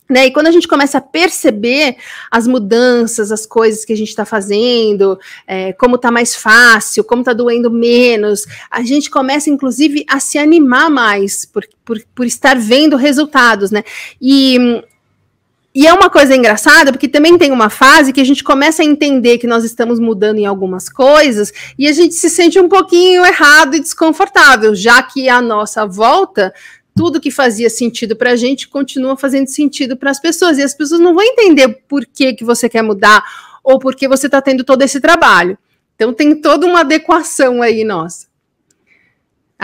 [0.10, 0.28] Né?
[0.28, 1.96] E quando a gente começa a perceber
[2.30, 7.22] as mudanças, as coisas que a gente está fazendo, é, como está mais fácil, como
[7.22, 12.58] está doendo menos, a gente começa, inclusive, a se animar mais por, por, por estar
[12.60, 13.84] vendo resultados, né?
[14.22, 14.84] E,
[15.76, 18.86] e é uma coisa engraçada, porque também tem uma fase que a gente começa a
[18.86, 23.26] entender que nós estamos mudando em algumas coisas e a gente se sente um pouquinho
[23.26, 26.54] errado e desconfortável, já que a nossa volta
[26.96, 30.58] tudo que fazia sentido para a gente continua fazendo sentido para as pessoas.
[30.58, 33.24] E as pessoas não vão entender por que, que você quer mudar
[33.64, 35.58] ou por que você está tendo todo esse trabalho.
[35.96, 38.28] Então tem toda uma adequação aí nossa.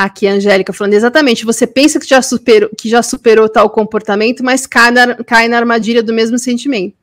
[0.02, 4.42] Aqui a Angélica falando exatamente, você pensa que já superou, que já superou tal comportamento,
[4.42, 6.96] mas cai na, cai na armadilha do mesmo sentimento.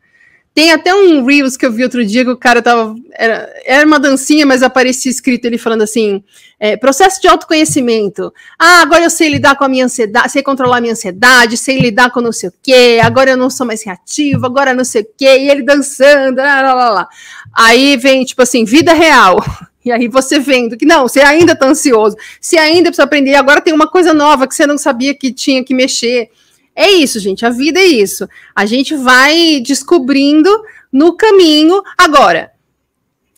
[0.55, 2.97] Tem até um Reels que eu vi outro dia que o cara tava.
[3.13, 6.25] Era, era uma dancinha, mas aparecia escrito ele falando assim:
[6.59, 8.33] é, processo de autoconhecimento.
[8.59, 11.79] Ah, agora eu sei lidar com a minha ansiedade, sei controlar a minha ansiedade, sei
[11.79, 15.03] lidar com não sei o quê, agora eu não sou mais reativo, agora não sei
[15.03, 17.09] o quê, e ele dançando, lá, lá, lá, lá.
[17.53, 19.37] Aí vem, tipo assim, vida real.
[19.87, 23.61] E aí você vendo que não, você ainda tá ansioso, você ainda precisa aprender, agora
[23.61, 26.29] tem uma coisa nova que você não sabia que tinha que mexer.
[26.75, 27.47] É isso, gente.
[27.47, 28.29] A vida é isso.
[28.53, 30.51] A gente vai descobrindo
[30.93, 31.81] no caminho.
[31.97, 32.51] Agora,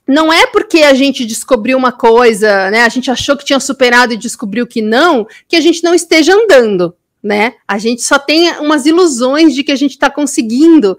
[0.06, 2.82] não é porque a gente descobriu uma coisa, né?
[2.82, 6.32] A gente achou que tinha superado e descobriu que não, que a gente não esteja
[6.32, 7.56] andando, né?
[7.68, 10.96] A gente só tem umas ilusões de que a gente está conseguindo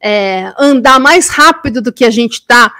[0.00, 2.72] é, andar mais rápido do que a gente está,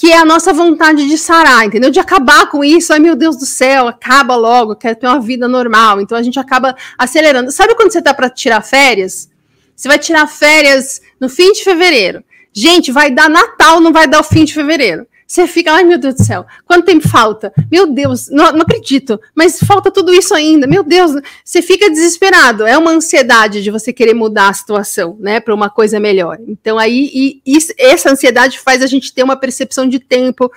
[0.00, 1.90] que é a nossa vontade de sarar, entendeu?
[1.90, 2.90] De acabar com isso.
[2.90, 6.00] Ai, meu Deus do céu, acaba logo, quer ter uma vida normal.
[6.00, 7.52] Então a gente acaba acelerando.
[7.52, 9.28] Sabe quando você tá para tirar férias?
[9.76, 12.24] Você vai tirar férias no fim de fevereiro.
[12.50, 15.06] Gente, vai dar Natal, não vai dar o fim de fevereiro.
[15.30, 17.52] Você fica, ai meu Deus do céu, quanto tempo falta?
[17.70, 21.12] Meu Deus, não, não, acredito, mas falta tudo isso ainda, meu Deus,
[21.44, 22.66] você fica desesperado.
[22.66, 26.36] É uma ansiedade de você querer mudar a situação, né, para uma coisa melhor.
[26.48, 30.50] Então, aí, e, e essa ansiedade faz a gente ter uma percepção de tempo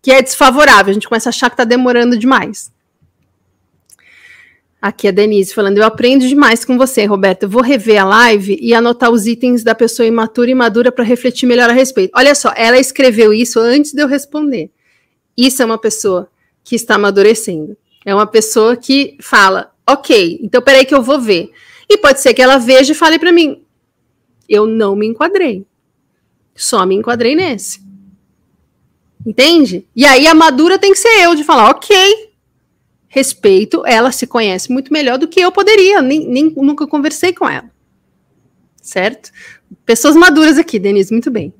[0.00, 2.72] que é desfavorável, a gente começa a achar que está demorando demais.
[4.84, 7.48] Aqui é a Denise falando, eu aprendo demais com você, Roberto.
[7.48, 11.46] Vou rever a live e anotar os itens da pessoa imatura e madura para refletir
[11.46, 12.12] melhor a respeito.
[12.14, 14.70] Olha só, ela escreveu isso antes de eu responder.
[15.34, 16.28] Isso é uma pessoa
[16.62, 17.74] que está amadurecendo.
[18.04, 21.50] É uma pessoa que fala, ok, então peraí que eu vou ver.
[21.88, 23.62] E pode ser que ela veja e fale para mim,
[24.46, 25.64] eu não me enquadrei.
[26.54, 27.82] Só me enquadrei nesse.
[29.24, 29.86] Entende?
[29.96, 32.23] E aí a madura tem que ser eu de falar, ok,
[33.14, 37.48] respeito, ela se conhece muito melhor do que eu poderia, nem, nem nunca conversei com
[37.48, 37.70] ela.
[38.82, 39.30] Certo?
[39.86, 41.54] Pessoas maduras aqui, Denise, muito bem.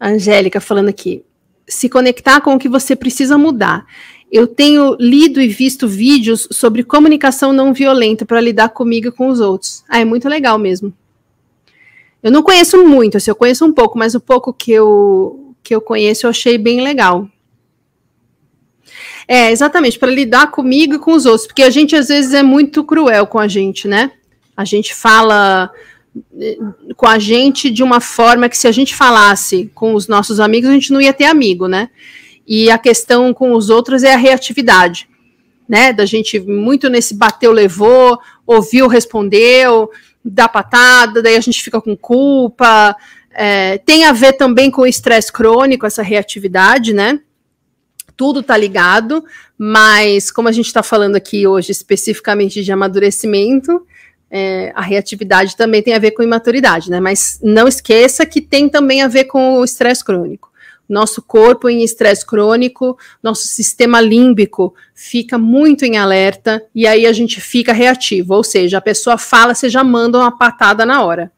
[0.00, 1.22] Angélica falando aqui.
[1.68, 3.84] Se conectar com o que você precisa mudar.
[4.32, 9.28] Eu tenho lido e visto vídeos sobre comunicação não violenta para lidar comigo e com
[9.28, 9.84] os outros.
[9.90, 10.90] Ah, é muito legal mesmo.
[12.22, 15.74] Eu não conheço muito, assim, eu conheço um pouco, mas o pouco que eu, que
[15.74, 17.28] eu conheço eu achei bem legal.
[19.26, 22.42] É, exatamente, para lidar comigo e com os outros, porque a gente às vezes é
[22.42, 24.12] muito cruel com a gente, né?
[24.56, 25.70] A gente fala
[26.40, 26.58] eh,
[26.96, 30.68] com a gente de uma forma que se a gente falasse com os nossos amigos,
[30.68, 31.88] a gente não ia ter amigo, né?
[32.46, 35.08] E a questão com os outros é a reatividade,
[35.68, 35.92] né?
[35.92, 39.90] Da gente muito nesse bateu, levou, ouviu, respondeu,
[40.24, 42.96] dá patada, daí a gente fica com culpa.
[43.32, 47.20] É, tem a ver também com o estresse crônico, essa reatividade, né?
[48.20, 49.24] Tudo está ligado,
[49.56, 53.86] mas como a gente está falando aqui hoje especificamente de amadurecimento,
[54.30, 57.00] é, a reatividade também tem a ver com imaturidade, né?
[57.00, 60.50] Mas não esqueça que tem também a ver com o estresse crônico.
[60.86, 67.12] Nosso corpo em estresse crônico, nosso sistema límbico fica muito em alerta e aí a
[67.14, 71.32] gente fica reativo, ou seja, a pessoa fala, você já manda uma patada na hora.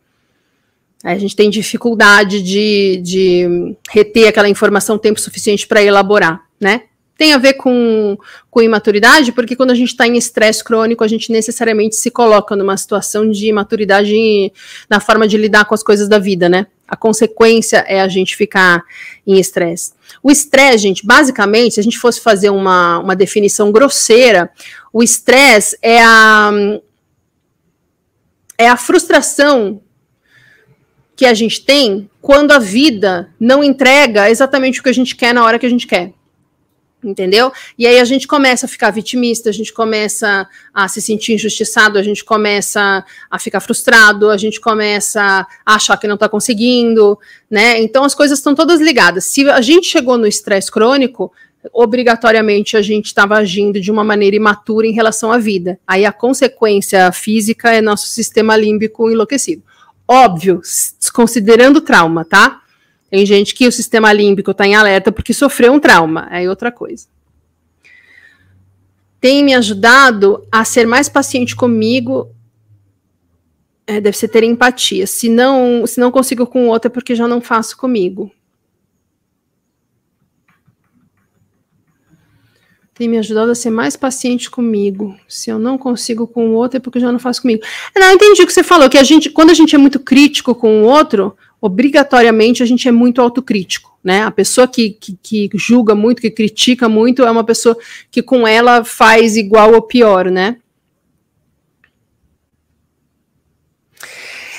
[1.05, 6.83] A gente tem dificuldade de, de reter aquela informação tempo suficiente para elaborar né?
[7.19, 8.17] Tem a ver com,
[8.51, 12.57] com imaturidade, porque quando a gente está em estresse crônico, a gente necessariamente se coloca
[12.57, 14.53] numa situação de imaturidade
[14.89, 16.67] na forma de lidar com as coisas da vida, né?
[16.89, 18.83] A consequência é a gente ficar
[19.27, 19.93] em estresse.
[20.23, 24.51] O estresse, gente, basicamente, se a gente fosse fazer uma, uma definição grosseira,
[24.93, 26.51] o estresse é a,
[28.59, 29.81] é a frustração
[31.15, 35.35] que a gente tem quando a vida não entrega exatamente o que a gente quer
[35.35, 36.13] na hora que a gente quer
[37.03, 37.53] entendeu?
[37.79, 41.99] E aí a gente começa a ficar vitimista, a gente começa a se sentir injustiçado,
[41.99, 47.19] a gente começa a ficar frustrado, a gente começa a achar que não está conseguindo,
[47.51, 47.81] né?
[47.81, 49.25] Então as coisas estão todas ligadas.
[49.25, 51.33] Se a gente chegou no estresse crônico,
[51.73, 55.79] obrigatoriamente a gente estava agindo de uma maneira imatura em relação à vida.
[55.87, 59.63] Aí a consequência física é nosso sistema límbico enlouquecido.
[60.09, 60.61] Óbvio,
[61.15, 62.62] considerando o trauma, tá?
[63.13, 66.73] Tem gente que o sistema límbico está em alerta porque sofreu um trauma, é outra
[66.73, 67.07] coisa.
[69.21, 72.35] Tem me ajudado a ser mais paciente comigo.
[73.87, 75.07] É, deve ser ter empatia.
[75.07, 78.33] Se não, se não consigo com o outro é porque já não faço comigo.
[82.95, 85.19] tem me ajudado a ser mais paciente comigo.
[85.27, 87.63] Se eu não consigo com o outro, é porque eu já não faço comigo.
[87.97, 90.55] Não, entendi o que você falou, que a gente, quando a gente é muito crítico
[90.55, 94.25] com o outro, obrigatoriamente a gente é muito autocrítico, né?
[94.25, 97.79] A pessoa que, que, que, julga muito, que critica muito, é uma pessoa
[98.11, 100.57] que com ela faz igual ou pior, né?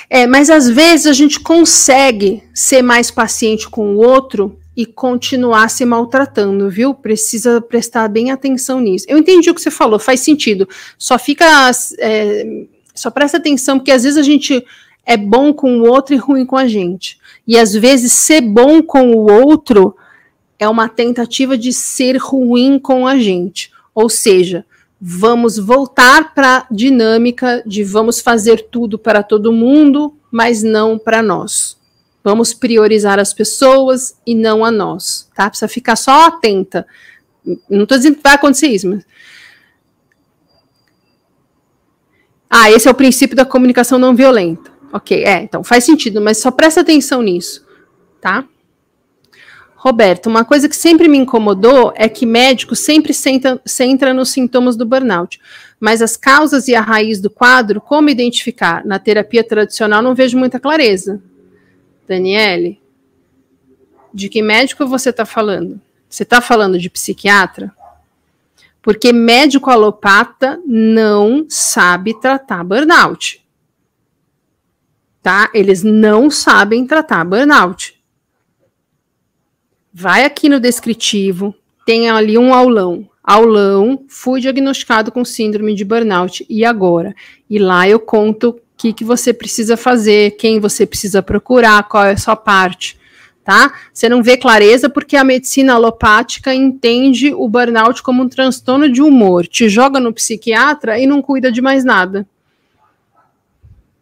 [0.10, 5.70] É, mas às vezes a gente consegue ser mais paciente com o outro e continuar
[5.70, 6.94] se maltratando, viu?
[6.94, 9.06] Precisa prestar bem atenção nisso.
[9.10, 10.70] Eu entendi o que você falou, faz sentido.
[10.98, 11.70] Só fica.
[12.00, 12.66] É,
[12.96, 14.64] só presta atenção, porque às vezes a gente
[15.06, 17.20] é bom com o outro e ruim com a gente.
[17.46, 19.96] E às vezes ser bom com o outro
[20.58, 23.72] é uma tentativa de ser ruim com a gente.
[23.94, 24.66] Ou seja,
[25.00, 31.22] vamos voltar para a dinâmica de vamos fazer tudo para todo mundo, mas não para
[31.22, 31.78] nós.
[32.24, 35.50] Vamos priorizar as pessoas e não a nós, tá?
[35.50, 36.88] Precisa ficar só atenta.
[37.70, 39.06] Não estou dizendo que vai acontecer isso, mas.
[42.50, 44.73] Ah, esse é o princípio da comunicação não violenta.
[44.94, 47.66] Ok, é, então faz sentido, mas só presta atenção nisso,
[48.22, 48.46] tá?
[49.76, 54.78] Roberto, uma coisa que sempre me incomodou é que médico sempre senta, centra nos sintomas
[54.78, 55.42] do burnout,
[55.80, 58.86] mas as causas e a raiz do quadro, como identificar?
[58.86, 61.20] Na terapia tradicional não vejo muita clareza.
[62.08, 62.80] Daniele,
[64.14, 65.82] de que médico você está falando?
[66.08, 67.74] Você está falando de psiquiatra?
[68.82, 73.43] Porque médico alopata não sabe tratar burnout.
[75.24, 75.50] Tá?
[75.54, 77.98] Eles não sabem tratar burnout.
[79.94, 81.56] Vai aqui no descritivo,
[81.86, 83.08] tem ali um aulão.
[83.24, 86.46] Aulão, fui diagnosticado com síndrome de burnout.
[86.50, 87.16] E agora?
[87.50, 92.04] E lá eu conto o que, que você precisa fazer, quem você precisa procurar, qual
[92.04, 93.00] é a sua parte.
[93.46, 93.74] Tá?
[93.94, 99.02] Você não vê clareza porque a medicina alopática entende o burnout como um transtorno de
[99.02, 102.28] humor, te joga no psiquiatra e não cuida de mais nada.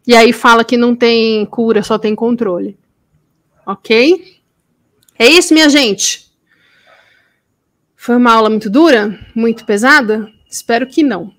[0.06, 2.76] E aí fala que não tem cura, só tem controle.
[3.64, 4.40] Ok?
[5.18, 6.32] É isso, minha gente.
[7.94, 9.18] Foi uma aula muito dura?
[9.34, 10.28] Muito pesada?
[10.50, 11.32] Espero que não.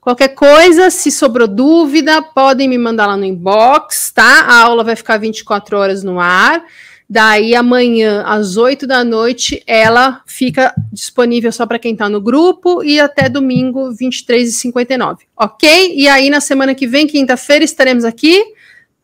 [0.00, 4.42] Qualquer coisa, se sobrou dúvida, podem me mandar lá no inbox, tá?
[4.42, 6.64] A aula vai ficar 24 horas no ar.
[7.08, 12.82] Daí amanhã, às 8 da noite, ela fica disponível só para quem está no grupo
[12.82, 15.18] e até domingo, 23h59.
[15.36, 15.94] Ok?
[15.94, 18.44] E aí, na semana que vem, quinta-feira, estaremos aqui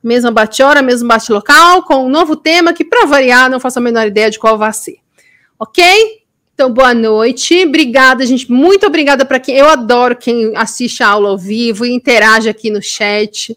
[0.02, 4.06] mesma bate-hora, mesmo bate-local, com um novo tema que, para variar, não faço a menor
[4.06, 4.96] ideia de qual vai ser.
[5.58, 5.84] Ok?
[6.54, 7.64] Então, boa noite.
[7.64, 8.50] Obrigada, gente.
[8.50, 9.56] Muito obrigada para quem.
[9.56, 13.56] Eu adoro quem assiste a aula ao vivo e interage aqui no chat.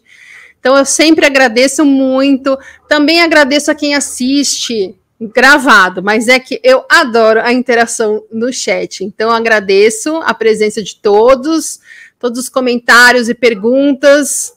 [0.66, 2.58] Então, eu sempre agradeço muito.
[2.88, 9.04] Também agradeço a quem assiste gravado, mas é que eu adoro a interação no chat.
[9.04, 11.78] Então, agradeço a presença de todos,
[12.18, 14.56] todos os comentários e perguntas.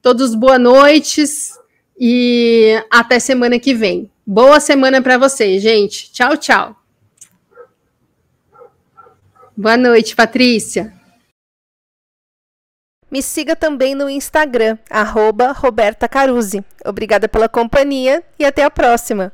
[0.00, 1.52] Todos boa noites
[2.00, 4.10] e até semana que vem.
[4.26, 6.10] Boa semana para vocês, gente.
[6.10, 6.74] Tchau, tchau.
[9.54, 11.03] Boa noite, Patrícia.
[13.14, 16.64] Me siga também no Instagram, arroba Roberta Caruzzi.
[16.84, 19.32] Obrigada pela companhia e até a próxima.